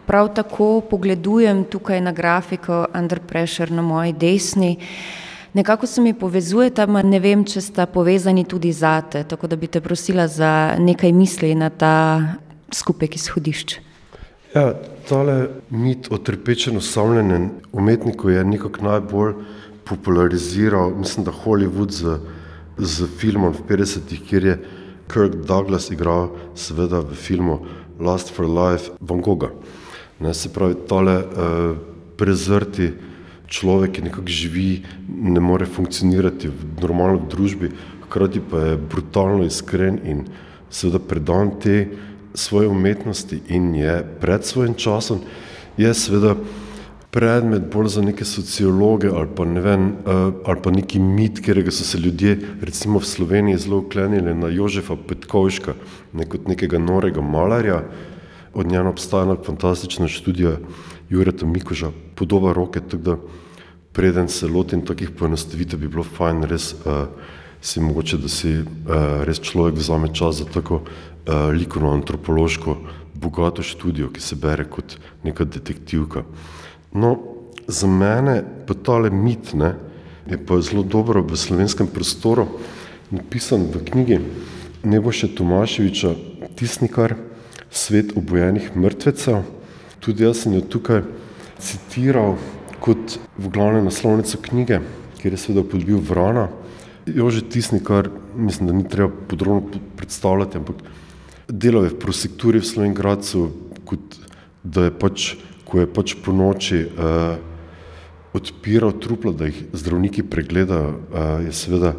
Prav 0.06 0.34
tako 0.34 0.82
pogledujem 0.90 1.64
tukaj 1.64 2.02
na 2.02 2.12
grafiko 2.12 2.86
Under 2.96 3.20
Pressure 3.20 3.76
na 3.76 3.82
moji 3.82 4.14
desni. 4.14 4.78
Nekako 5.54 5.88
se 5.88 6.02
mi 6.02 6.14
povezujeta, 6.14 6.86
ma 6.86 7.02
ne 7.02 7.20
vem, 7.20 7.44
če 7.46 7.62
sta 7.62 7.86
povezani 7.86 8.44
tudi 8.46 8.72
zate, 8.74 9.24
tako 9.24 9.48
da 9.48 9.56
bi 9.56 9.68
te 9.68 9.82
prosila 9.82 10.28
za 10.28 10.76
nekaj 10.80 11.12
misli 11.12 11.56
na 11.56 11.70
ta 11.70 11.94
skupek 12.74 13.16
izhodišč. 13.16 13.78
Ja, 14.56 14.74
tale 15.10 15.48
mit 15.70 16.12
o 16.12 16.18
trpečem 16.18 16.78
osamljenem 16.78 17.50
umetniku 17.72 18.30
je 18.30 18.44
nekako 18.44 18.86
najbolj 18.86 19.34
populariziral, 19.86 20.96
mislim, 20.96 21.26
da 21.26 21.32
Hollywood 21.32 21.92
z, 21.92 22.18
z 22.78 23.08
filmom 23.18 23.54
v 23.54 23.62
50-ih, 23.70 24.22
kjer 24.22 24.46
je 24.46 24.56
Kirk 25.08 25.36
Douglas 25.48 25.90
igral 25.92 26.36
seveda 26.56 27.00
v 27.02 27.16
filmu 27.16 27.66
Last 28.00 28.30
for 28.30 28.46
Life 28.46 28.92
Van 29.02 29.22
Gogha. 29.22 29.50
Ne, 30.20 30.34
se 30.34 30.50
pravi, 30.50 30.76
tale 30.90 31.16
uh, 31.22 31.78
prezrti 32.18 32.92
človek, 33.48 33.96
ki 33.96 34.02
nekako 34.10 34.28
živi, 34.28 34.84
ne 35.08 35.40
more 35.40 35.66
funkcionirati 35.66 36.50
v 36.50 36.82
normalni 36.82 37.30
družbi, 37.32 37.72
hkrati 38.08 38.42
pa 38.44 38.72
je 38.72 38.78
brutalno 38.78 39.46
iskren 39.46 40.00
in 40.04 40.26
seveda 40.70 41.00
predan 41.00 41.54
te 41.62 41.88
svoje 42.38 42.68
umetnosti 42.68 43.40
in 43.48 43.74
je 43.76 44.04
pred 44.22 44.46
svojim 44.46 44.74
časom, 44.74 45.22
je 45.78 45.94
seveda 45.94 46.36
predmet 47.12 47.70
bolj 47.74 47.88
za 47.88 48.02
neke 48.02 48.26
sociologe 48.26 49.10
ali 49.10 49.30
pa 49.36 49.46
ne 49.46 49.62
vem, 49.62 49.88
uh, 49.88 50.34
ali 50.46 50.62
pa 50.64 50.72
neki 50.72 51.00
mit, 51.00 51.40
katerega 51.40 51.72
so 51.72 51.84
se 51.84 51.98
ljudje 51.98 52.38
recimo 52.62 53.00
v 53.00 53.06
Sloveniji 53.06 53.58
zelo 53.58 53.78
uklenili 53.78 54.36
na 54.36 54.48
Jožefa 54.48 54.98
Petkovška, 55.08 55.74
ne 56.14 56.26
kot 56.26 56.48
nekega 56.48 56.80
norega 56.80 57.22
malarja, 57.22 57.84
od 58.54 58.68
njega 58.68 58.90
obstaja 58.90 59.24
ena 59.24 59.36
fantastična 59.46 60.08
študija 60.08 60.58
Jureta 61.10 61.46
Mikoža, 61.46 61.92
podoba 62.16 62.54
roke, 62.54 62.80
tako 62.80 63.04
da 63.04 63.18
preden 63.94 64.28
se 64.28 64.48
lotim 64.48 64.86
takih 64.86 65.10
poenostavitev, 65.10 65.80
bi 65.80 65.88
bilo 65.88 66.04
fajn 66.04 66.44
res 66.44 66.74
uh, 66.74 67.08
si 67.62 67.82
mogoče, 67.82 68.18
da 68.18 68.30
si 68.30 68.52
uh, 68.60 69.24
res 69.26 69.40
človek 69.42 69.80
vzame 69.80 70.12
čas 70.14 70.44
za 70.44 70.46
tako 70.46 70.82
uh, 70.84 71.50
likovno 71.54 71.94
antropološko 71.96 72.78
bogato 73.14 73.64
študijo, 73.64 74.12
ki 74.14 74.22
se 74.22 74.36
bere 74.36 74.68
kot 74.70 74.98
neka 75.24 75.46
detektivka. 75.46 76.24
No, 76.94 77.18
za 77.68 77.88
mene 77.88 78.44
pa 78.68 78.74
tale 78.74 79.10
mit 79.10 79.54
ne, 79.54 79.76
je 80.28 80.38
pa 80.38 80.62
zelo 80.62 80.84
dobro 80.84 81.22
v 81.24 81.38
slovenskem 81.38 81.88
prostoru 81.88 82.48
napisan 83.12 83.68
v 83.72 83.84
knjigi 83.84 84.20
Neboše 84.84 85.28
Tomaševiča 85.36 86.16
Tisnikar, 86.56 87.16
Svet 87.72 88.14
obojenih 88.16 88.72
mrtvecev. 88.76 89.44
Tudi 90.00 90.24
jaz 90.24 90.44
sem 90.44 90.54
jo 90.56 90.62
tukaj 90.64 91.04
citiral 91.60 92.38
kot 92.80 93.18
v 93.36 93.50
glavnem 93.52 93.88
naslovnico 93.90 94.40
knjige, 94.40 94.80
kjer 95.20 95.34
je 95.36 95.42
seveda 95.42 95.66
podbil 95.68 96.00
Vrana. 96.00 96.48
Jože 97.08 97.44
Tisnikar, 97.44 98.10
mislim, 98.36 98.68
da 98.68 98.76
ni 98.76 98.88
treba 98.88 99.12
podrobno 99.28 99.82
predstavljati, 100.00 100.58
ampak 100.58 100.80
delal 101.48 101.88
je 101.88 101.94
v 101.96 102.00
prosekturi 102.00 102.64
v 102.64 102.68
Slovengradcu, 102.68 103.52
kot 103.88 104.20
da 104.64 104.88
je 104.88 104.96
pač, 105.00 105.28
ko 105.68 105.84
je 105.84 105.88
pač 105.92 106.16
po 106.24 106.32
noči 106.32 106.86
uh, 106.88 107.36
odpiral 108.38 108.96
trupla, 109.02 109.34
da 109.36 109.50
jih 109.50 109.66
zdravniki 109.76 110.24
pregledajo, 110.24 110.94
uh, 110.96 111.46
je 111.46 111.52
seveda 111.54 111.94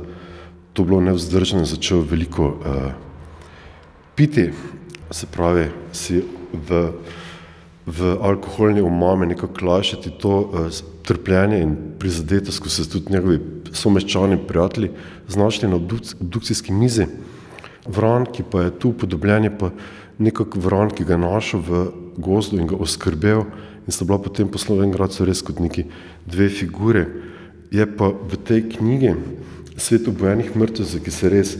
to 0.72 0.84
bilo 0.88 1.00
nevzdržno 1.04 1.64
in 1.64 1.68
začel 1.68 2.04
veliko 2.06 2.48
uh, 2.54 2.90
piti, 4.16 4.50
se 5.10 5.26
pravi, 5.26 5.68
si 5.92 6.22
v, 6.52 6.92
v 7.86 8.16
alkoholni 8.22 8.84
umame 8.84 9.26
nekako 9.26 9.66
lašati 9.66 10.10
to 10.20 10.40
uh, 10.40 10.68
trpljenje 11.04 11.60
in 11.64 11.76
prizadetost, 11.98 12.60
ko 12.62 12.68
so 12.68 12.84
se 12.84 12.90
tudi 12.90 13.12
njegovi 13.12 13.40
someščani 13.72 14.40
prijatelji 14.48 14.90
znašli 15.28 15.68
na 15.68 15.76
obduk- 15.76 16.14
obdukcijski 16.20 16.72
mizi. 16.72 17.06
Vran, 17.88 18.26
ki 18.28 18.44
pa 18.50 18.66
je 18.66 18.74
tu 18.78 18.92
upodobljen, 18.92 19.48
je 19.48 19.52
pa 19.58 19.70
nekako 20.18 20.60
vran, 20.60 20.90
ki 20.92 21.04
ga 21.08 21.16
je 21.16 21.24
našel 21.24 21.64
v 21.64 21.86
gozdu 22.18 22.58
in 22.58 22.66
ga 22.66 22.76
oskrbel 22.76 23.46
in 23.86 23.94
sta 23.94 24.04
bila 24.04 24.18
potem 24.20 24.50
po 24.50 24.58
Slovengracu 24.60 25.24
res 25.24 25.42
kot 25.42 25.62
neki 25.62 25.86
dve 26.26 26.50
figure. 26.52 27.06
Je 27.72 27.84
pa 27.86 28.10
v 28.12 28.36
tej 28.44 28.64
knjigi 28.76 29.14
Svet 29.78 30.08
obojenih 30.10 30.56
mrtvecev, 30.58 31.04
ki 31.06 31.12
se 31.14 31.28
res, 31.30 31.50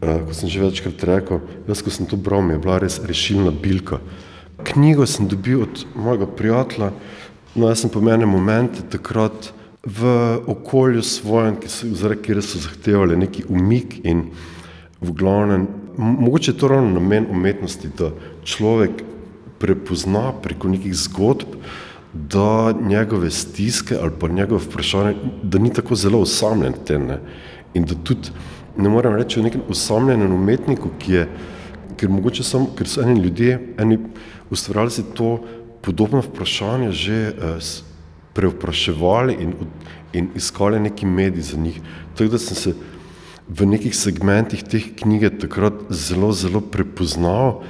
uh, 0.00 0.22
kot 0.24 0.32
sem 0.38 0.48
že 0.48 0.62
večkrat 0.62 1.02
rekel, 1.04 1.42
jaz, 1.68 1.82
ko 1.84 1.92
sem 1.92 2.08
to 2.08 2.16
bral, 2.16 2.40
mi 2.40 2.56
je 2.56 2.62
bila 2.64 2.78
res 2.80 2.96
rešilna 3.04 3.52
bilka. 3.52 4.00
Knjigo 4.64 5.04
sem 5.04 5.28
dobil 5.28 5.66
od 5.66 5.84
mojega 5.92 6.24
prijatelja, 6.24 6.88
no 7.52 7.68
jaz 7.68 7.84
sem 7.84 7.92
po 7.92 8.00
menem 8.00 8.32
momente 8.32 8.80
takrat 8.88 9.52
v 9.84 10.08
okolju 10.48 11.04
svojem, 11.04 11.60
ki 11.60 11.68
so, 11.68 11.92
zaradi 12.00 12.24
kjer 12.24 12.40
so 12.44 12.60
zahtevali 12.64 13.20
neki 13.20 13.44
umik 13.52 14.00
in 14.08 14.30
v 15.00 15.12
glavnem, 15.12 15.68
mogoče 15.96 16.52
je 16.52 16.58
to 16.60 16.68
ravno 16.68 16.96
namen 16.96 17.28
umetnosti, 17.28 17.92
da 17.98 18.12
človek 18.44 19.04
prepozna 19.60 20.32
preko 20.42 20.68
nekih 20.72 20.94
zgodb, 20.96 21.54
da 22.12 22.72
njegove 22.72 23.30
stiske 23.30 23.96
ali 24.02 24.10
pa 24.20 24.28
njegove 24.28 24.64
vprašanje, 24.64 25.14
da 25.42 25.58
ni 25.58 25.72
tako 25.72 25.94
zelo 25.94 26.20
osamljen 26.20 26.74
v 26.74 26.84
tem. 26.86 27.06
Ne? 27.06 27.20
In 27.74 27.84
da 27.84 27.94
tudi 27.94 28.32
ne 28.76 28.88
morem 28.88 29.14
reči 29.14 29.40
o 29.40 29.42
nekem 29.42 29.62
osamljenem 29.68 30.32
umetniku, 30.32 30.90
ki 30.98 31.12
je, 31.12 31.28
ker 31.96 32.10
mogoče 32.10 32.44
samo, 32.46 32.72
ker 32.76 32.88
so 32.88 33.04
eni 33.04 33.20
ljudje, 33.20 33.58
eni 33.78 33.98
ustvarjalci 34.50 35.04
to 35.14 35.38
podobno 35.82 36.20
vprašanje 36.24 36.92
že 36.92 37.18
eh, 37.30 37.58
prevpraševali 38.34 39.36
in, 39.40 39.54
in 40.12 40.28
iskali 40.34 40.80
neki 40.80 41.06
medij 41.06 41.42
za 41.42 41.58
njih. 41.58 41.80
Tako 42.16 42.30
da 42.30 42.38
sem 42.38 42.56
se 42.56 42.74
v 43.48 43.66
nekih 43.66 43.94
segmentih 43.96 44.62
teh 44.62 44.92
knjige 44.96 45.30
takrat 45.42 45.74
zelo, 45.90 46.32
zelo 46.32 46.60
prepoznal. 46.60 47.62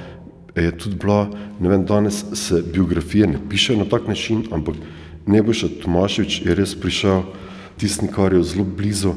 Je 0.55 0.71
tudi 0.77 0.95
bila, 0.95 1.29
ne 1.59 1.69
vem, 1.69 1.85
danes 1.85 2.25
se 2.33 2.63
biografije 2.73 3.27
ne 3.27 3.39
pišejo 3.49 3.79
na 3.79 3.85
tak 3.85 4.07
način, 4.07 4.43
ampak 4.51 4.75
Neboša 5.25 5.67
Tomaševič 5.83 6.41
je 6.45 6.55
res 6.55 6.73
prišel 6.75 7.23
Tisnikarju 7.77 8.43
zelo 8.43 8.65
blizu 8.65 9.13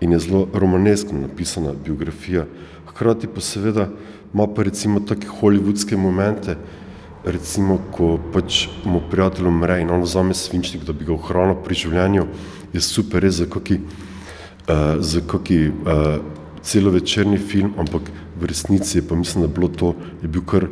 in 0.00 0.12
je 0.12 0.18
zelo 0.18 0.48
romaneskno 0.54 1.20
napisana 1.20 1.74
biografija. 1.84 2.46
Hkrati 2.88 3.26
pa 3.26 3.40
seveda 3.40 3.88
ima 4.34 4.46
pa 4.46 4.62
recimo 4.62 5.00
take 5.00 5.28
hollywoodske 5.40 5.96
momente, 5.96 6.56
recimo 7.24 7.78
ko 7.92 8.18
pač 8.32 8.66
mu 8.84 9.00
prijatelj 9.10 9.46
umre 9.48 9.80
in 9.80 9.90
on 9.90 10.02
vzame 10.02 10.34
svinčnik, 10.34 10.84
da 10.84 10.92
bi 10.92 11.04
ga 11.04 11.14
ohranil 11.14 11.62
pri 11.64 11.74
življenju, 11.74 12.26
je 12.72 12.80
super 12.80 13.22
res 13.22 13.38
za 13.38 13.46
kaki, 13.46 13.78
uh, 13.78 14.98
za 15.00 15.20
kaki 15.20 15.60
uh, 15.68 16.18
celovečerni 16.62 17.38
film, 17.38 17.72
ampak 17.78 18.10
v 18.40 18.50
resnici 18.50 18.98
je 18.98 19.06
pa 19.08 19.14
mislim, 19.14 19.46
da 19.46 19.52
bilo 19.52 19.68
to, 19.68 19.94
je 20.22 20.28
bil 20.28 20.44
kar 20.46 20.68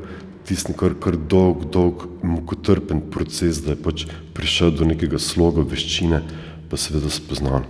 tisti 0.47 0.75
kar, 0.77 0.95
kar 1.01 1.17
dolg, 1.17 1.67
dolg, 1.71 2.07
mukotrpen 2.23 3.05
proces, 3.11 3.63
da 3.65 3.77
je 3.77 3.83
pač 3.83 4.07
prišel 4.35 4.75
do 4.79 4.89
nekega 4.89 5.21
sloga 5.23 5.63
veščine, 5.63 6.23
pa 6.71 6.81
seveda 6.81 7.11
spoznan. 7.13 7.69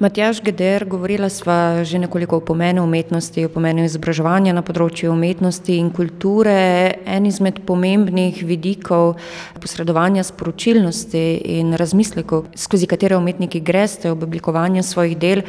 Matjaž 0.00 0.40
Geder, 0.40 0.84
govorila 0.88 1.28
sva 1.28 1.84
že 1.84 1.98
nekoliko 1.98 2.36
o 2.36 2.40
pomenu 2.40 2.84
umetnosti, 2.84 3.44
o 3.44 3.52
pomenu 3.52 3.84
izobraževanja 3.84 4.54
na 4.56 4.62
področju 4.64 5.12
umetnosti 5.12 5.76
in 5.76 5.90
kulture. 5.92 6.96
En 7.04 7.26
izmed 7.28 7.60
pomembnih 7.68 8.40
vidikov 8.46 9.18
posredovanja 9.60 10.24
sporočilnosti 10.24 11.24
in 11.58 11.74
razmislekov, 11.76 12.48
skozi 12.56 12.88
katere 12.88 13.18
umetniki 13.20 13.60
greste 13.60 14.10
ob 14.10 14.24
oblikovanju 14.24 14.82
svojih 14.86 15.18
del, 15.20 15.42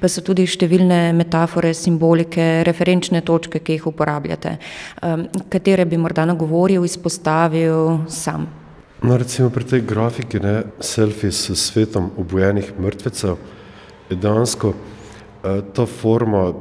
pa 0.00 0.08
so 0.08 0.24
tudi 0.24 0.46
številne 0.48 1.12
metafore, 1.16 1.74
simbolike, 1.76 2.62
referenčne 2.64 3.20
točke, 3.20 3.60
ki 3.60 3.76
jih 3.76 3.90
uporabljate. 3.92 4.56
Katere 5.52 5.84
bi 5.84 6.00
morda 6.00 6.24
nagovoril, 6.28 6.86
izpostavil 6.88 8.08
sam? 8.08 8.48
No, 9.02 9.14
recimo 9.14 9.50
pri 9.50 9.64
tej 9.64 9.84
grafiki, 9.86 10.40
ne, 10.42 10.62
selfie 10.82 11.30
s 11.30 11.54
svetom 11.54 12.10
obojenih 12.18 12.72
mrtvecev, 12.82 13.36
dejansko 14.10 14.72
eh, 14.74 15.62
ta 15.74 15.86
forma 15.86 16.52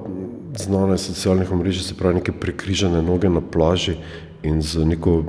znana 0.58 0.96
iz 0.96 1.02
socialnih 1.02 1.52
omrežij, 1.52 1.84
se 1.84 1.96
pravi 1.96 2.16
neke 2.16 2.32
prekrižene 2.32 3.02
noge 3.02 3.30
na 3.30 3.42
plaži 3.42 3.98
in 4.44 4.62
z 4.62 4.86
neko 4.86 5.24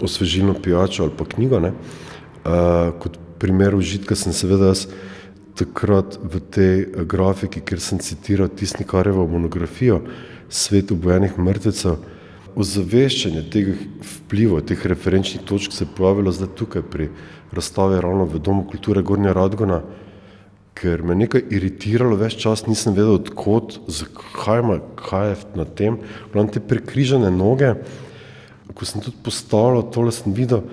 osvežilno 0.00 0.54
pijačo 0.54 1.02
ali 1.02 1.12
pa 1.18 1.24
knjigo. 1.24 1.60
Ne. 1.60 1.72
Eh, 2.44 2.92
kot 2.98 3.18
primer 3.38 3.74
užitka 3.74 4.14
sem 4.14 4.32
seveda 4.32 4.72
jaz 4.72 4.86
takrat 5.58 6.18
v 6.22 6.40
tej 6.40 6.80
eh, 6.82 7.04
grafiki, 7.04 7.60
kjer 7.60 7.80
sem 7.80 7.98
citiral 7.98 8.48
Tisnikarjevo 8.48 9.26
monografijo 9.26 10.02
Svet 10.52 10.90
obojenih 10.92 11.38
mrtvecev, 11.38 11.96
ozaveščanje 12.60 13.42
teh 13.48 13.70
vplivov, 14.04 14.66
teh 14.68 14.82
referenčnih 14.84 15.46
točk 15.48 15.72
se 15.72 15.86
je 15.86 15.94
pojavilo 15.96 16.32
zdaj 16.32 16.50
tukaj 16.58 16.82
pri 16.82 17.08
razstavi 17.52 18.00
ravno 18.00 18.26
v 18.28 18.38
Domu 18.38 18.66
kulture 18.68 19.02
Gornja 19.02 19.32
Radgona, 19.32 19.80
ker 20.74 21.02
me 21.04 21.14
nekaj 21.18 21.44
iritiralo, 21.52 22.16
več 22.20 22.38
čas 22.42 22.64
nisem 22.66 22.96
vedel, 22.96 23.18
odkot, 23.20 23.80
zakaj 23.92 24.62
ima, 24.64 24.78
kaj 24.98 25.28
je 25.28 25.36
na 25.58 25.66
tem. 25.66 25.98
Pravno 26.32 26.52
te 26.52 26.62
prekrižene 26.64 27.30
noge, 27.30 27.74
ko 28.72 28.88
sem 28.88 29.04
tudi 29.04 29.20
postavljal, 29.24 29.84
tole 29.92 30.14
sem 30.14 30.34
videl, 30.36 30.64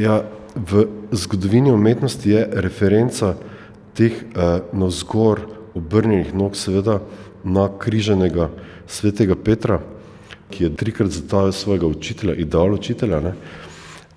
ja, 0.00 0.22
v 0.54 0.86
zgodovini 1.10 1.72
umetnosti 1.74 2.30
je 2.30 2.44
referenca 2.62 3.34
teh 3.98 4.14
eh, 4.14 4.60
navzgor 4.72 5.42
obrnjenih 5.74 6.34
nog, 6.34 6.56
seveda 6.56 7.00
na 7.44 7.66
križenega 7.78 8.48
svetega 8.86 9.34
Petra, 9.34 9.80
ki 10.50 10.64
je 10.64 10.76
trikrat 10.78 11.10
zatajal 11.10 11.52
svojega 11.52 11.86
učitelja, 11.90 12.36
ideal 12.38 12.74
učitelja, 12.74 13.20
ne, 13.20 13.32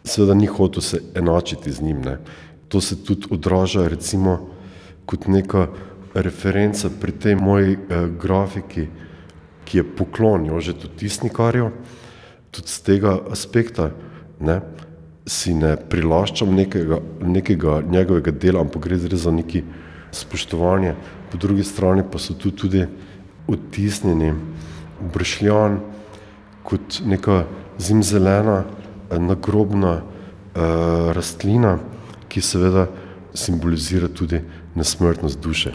seveda 0.05 0.37
ni 0.37 0.45
hotel 0.45 0.85
se 0.85 1.01
enačiti 1.15 1.71
z 1.71 1.81
njim. 1.81 2.01
Ne. 2.05 2.17
To 2.69 2.81
se 2.81 2.95
tudi 3.03 3.27
odraža 3.31 3.87
recimo 3.87 4.56
kot 5.07 5.27
neka 5.31 5.67
referenca 6.13 6.89
pri 6.89 7.11
tej 7.11 7.35
moji 7.39 7.77
eh, 7.77 8.07
grafiki, 8.19 8.87
ki 9.67 9.77
je 9.77 9.83
poklon 9.83 10.45
Jožetu 10.47 10.87
Tisnikarju, 10.87 11.71
tudi 12.51 12.67
z 12.71 12.79
tega 12.83 13.17
aspekta 13.31 13.91
ne, 14.39 14.61
si 15.27 15.51
ne 15.53 15.75
prilaščam 15.75 16.53
nekega, 16.55 17.01
nekega 17.19 17.81
njegovega 17.83 18.31
dela, 18.31 18.63
ampak 18.63 18.87
gre 18.87 18.97
za 18.97 19.31
neki 19.31 19.63
spoštovanje. 20.11 20.95
Po 21.31 21.37
drugi 21.37 21.63
strani 21.67 22.03
pa 22.11 22.19
so 22.19 22.33
tu 22.33 22.51
tudi 22.51 22.85
odtisnjeni 23.47 24.33
bršljan 25.13 25.79
kot 26.63 27.01
neka 27.05 27.43
zimzelena, 27.79 28.63
eh, 29.11 29.19
nagrobna 29.19 30.01
eh, 30.01 31.11
rastlina, 31.13 31.77
ki 32.27 32.41
seveda 32.41 32.87
simbolizira 33.33 34.07
tudi 34.07 34.41
nesmrtnost 34.77 35.41
duše. 35.41 35.73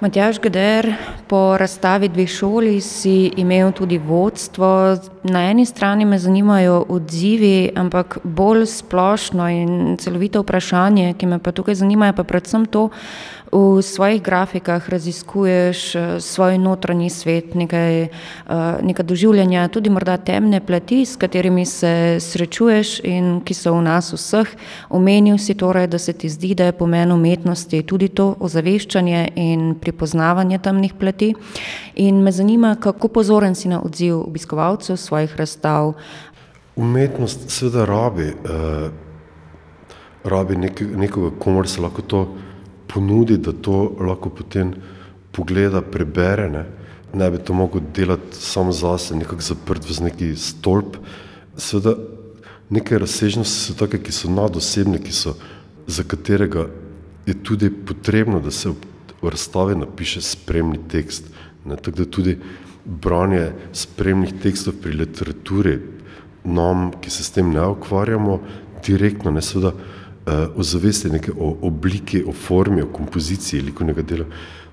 Matjaž 0.00 0.38
Geder, 0.38 0.92
po 1.26 1.56
razstavi 1.58 2.08
dveh 2.08 2.28
šoli 2.30 2.80
si 2.80 3.32
imel 3.36 3.72
tudi 3.72 3.98
vodstvo. 3.98 4.96
Na 5.22 5.40
eni 5.50 5.66
strani 5.66 6.04
me 6.04 6.18
zanimajo 6.18 6.84
odzivi, 6.88 7.70
ampak 7.74 8.18
bolj 8.22 8.66
splošno 8.66 9.48
in 9.50 9.96
celovito 9.98 10.44
vprašanje, 10.44 11.16
ki 11.18 11.26
me 11.26 11.40
pa 11.42 11.50
tukaj 11.52 11.74
zanima, 11.74 12.06
je 12.06 12.14
pa 12.14 12.24
predvsem 12.24 12.66
to, 12.66 12.88
v 13.52 13.82
svojih 13.82 14.22
grafikah 14.22 14.88
raziskuješ 14.88 15.94
eh, 15.94 16.20
svoj 16.20 16.58
notranji 16.58 17.10
svet, 17.10 17.54
nekaj, 17.54 18.02
eh, 18.02 18.10
nekaj 18.82 19.04
doživljanja, 19.04 19.68
tudi 19.68 19.90
morda 19.90 20.16
temne 20.16 20.60
plati, 20.60 21.06
s 21.06 21.16
katerimi 21.16 21.66
se 21.66 22.18
srečuješ 22.20 23.00
in 23.04 23.40
ki 23.44 23.54
so 23.54 23.72
v 23.74 23.82
nas 23.82 24.12
vseh. 24.12 24.48
Omenil 24.90 25.38
si 25.38 25.54
torej, 25.54 25.86
da 25.86 25.98
se 25.98 26.12
ti 26.12 26.28
zdi, 26.28 26.54
da 26.54 26.64
je 26.64 26.72
pomen 26.72 27.12
umetnosti 27.12 27.82
tudi 27.82 28.08
to 28.08 28.34
ozaveščanje 28.40 29.28
in 29.36 29.74
pripoznavanje 29.80 30.58
temnih 30.58 30.94
plati. 30.94 31.34
In 31.94 32.22
me 32.22 32.32
zanima, 32.32 32.76
kako 32.80 33.08
pozoren 33.08 33.54
si 33.54 33.68
na 33.68 33.80
odziv 33.80 34.20
obiskovalcev 34.20 34.96
svojih 34.96 35.36
razstav. 35.36 35.92
Umetnost 36.76 37.50
seveda 37.50 37.84
rabi, 37.84 38.28
eh, 38.28 38.90
rabi 40.24 40.56
nek, 40.56 40.80
nekoga, 40.96 41.30
komor 41.38 41.68
se 41.68 41.80
lahko 41.80 42.02
to 42.02 42.26
ponudi, 42.88 43.38
da 43.38 43.52
to 43.52 43.96
lahko 44.00 44.30
potem 44.30 44.72
pogleda, 45.32 45.82
prebere. 45.82 46.48
Ne, 46.50 46.64
ne 47.14 47.30
bi 47.30 47.38
to 47.38 47.54
mogel 47.54 47.82
delati 47.94 48.36
samo 48.36 48.72
zase, 48.72 49.16
nekako 49.16 49.42
zaprt 49.42 49.88
v 49.88 50.04
neki 50.08 50.32
stolp. 50.36 50.98
Seveda, 51.56 51.96
neke 52.70 52.98
razsežnosti 52.98 53.68
so 53.68 53.76
take, 53.78 54.00
ki 54.02 54.12
so 54.12 54.30
nadosebne, 54.30 55.00
ki 55.02 55.12
so, 55.12 55.34
za 55.88 56.04
katerega 56.04 56.68
je 57.26 57.34
tudi 57.44 57.70
potrebno, 57.70 58.40
da 58.40 58.50
se 58.50 58.72
v 59.22 59.30
razstavi 59.30 59.76
napiše 59.76 60.20
spremni 60.20 60.78
tekst. 60.88 61.28
Ne, 61.64 61.76
tako 61.76 62.04
da 62.04 62.10
tudi 62.10 62.38
branje 62.84 63.52
spremnih 63.72 64.32
tekstov 64.42 64.78
pri 64.82 64.96
literaturi, 64.96 65.78
nam, 66.44 66.92
ki 67.00 67.10
se 67.10 67.24
s 67.24 67.34
tem 67.34 67.50
ne 67.52 67.66
ukvarjamo, 67.74 68.38
direktno, 68.86 69.30
ne 69.30 69.42
seveda, 69.42 69.74
uh, 70.28 70.58
ozavesti 70.60 71.10
neke 71.10 71.32
o 71.32 71.56
obliki, 71.62 72.22
o 72.26 72.32
formi, 72.32 72.82
o 72.82 72.92
kompoziciji 72.92 73.60
likovnega 73.60 74.02
dela. 74.02 74.26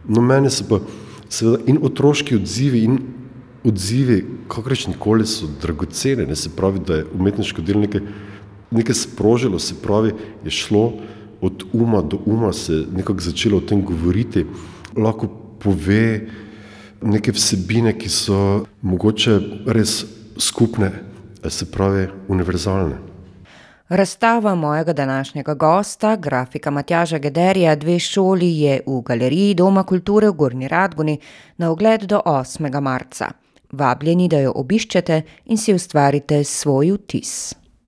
No, 0.07 0.21
meni 0.21 0.51
so 0.51 0.67
pa 0.69 0.81
seveda 1.29 1.63
in 1.71 1.79
otroški 1.81 2.35
odzivi 2.35 2.83
in 2.85 2.99
odzivi, 3.65 4.19
kakršni 4.51 4.93
koli 4.99 5.25
so 5.25 5.47
dragocene, 5.61 6.25
ne 6.25 6.35
se 6.35 6.51
pravi, 6.55 6.79
da 6.85 6.99
je 7.01 7.05
umetniško 7.17 7.61
delo 7.65 7.81
nekaj, 7.81 8.01
nekaj 8.71 8.95
sprožilo, 8.95 9.59
se 9.59 9.75
pravi, 9.81 10.13
je 10.45 10.51
šlo 10.51 10.91
od 11.41 11.63
uma 11.73 12.01
do 12.01 12.19
uma, 12.25 12.53
se 12.53 12.83
nekako 12.91 13.21
začelo 13.21 13.57
o 13.57 13.61
tem 13.61 13.81
govoriti, 13.81 14.45
lahko 14.97 15.27
pove 15.63 16.27
neke 17.01 17.33
vsebine, 17.33 17.93
ki 17.97 18.09
so 18.09 18.37
mogoče 18.81 19.39
res 19.65 20.03
skupne, 20.37 20.91
se 21.49 21.65
pravi, 21.65 22.07
univerzalne. 22.27 23.14
Razstava 23.89 24.56
mojega 24.56 24.93
današnjega 24.93 25.54
gosta, 25.54 26.15
grafika 26.15 26.71
Matjaža 26.71 27.17
Gederja, 27.17 27.76
dve 27.76 28.00
šoli 28.00 28.60
je 28.60 28.82
v 28.88 29.02
galeriji 29.02 29.54
Doma 29.54 29.84
kulture 29.84 30.30
v 30.30 30.34
Gorni 30.34 30.67
Radguni 30.67 31.19
na 31.58 31.71
ogled 31.71 32.02
do 32.02 32.21
8. 32.26 32.82
marca. 32.82 33.28
Vabljeni, 33.71 34.28
da 34.28 34.39
jo 34.39 34.54
obiščete 34.56 35.21
in 35.45 35.58
si 35.58 35.74
ustvarite 35.74 36.43
svoj 36.43 36.91
vtis. 36.91 37.54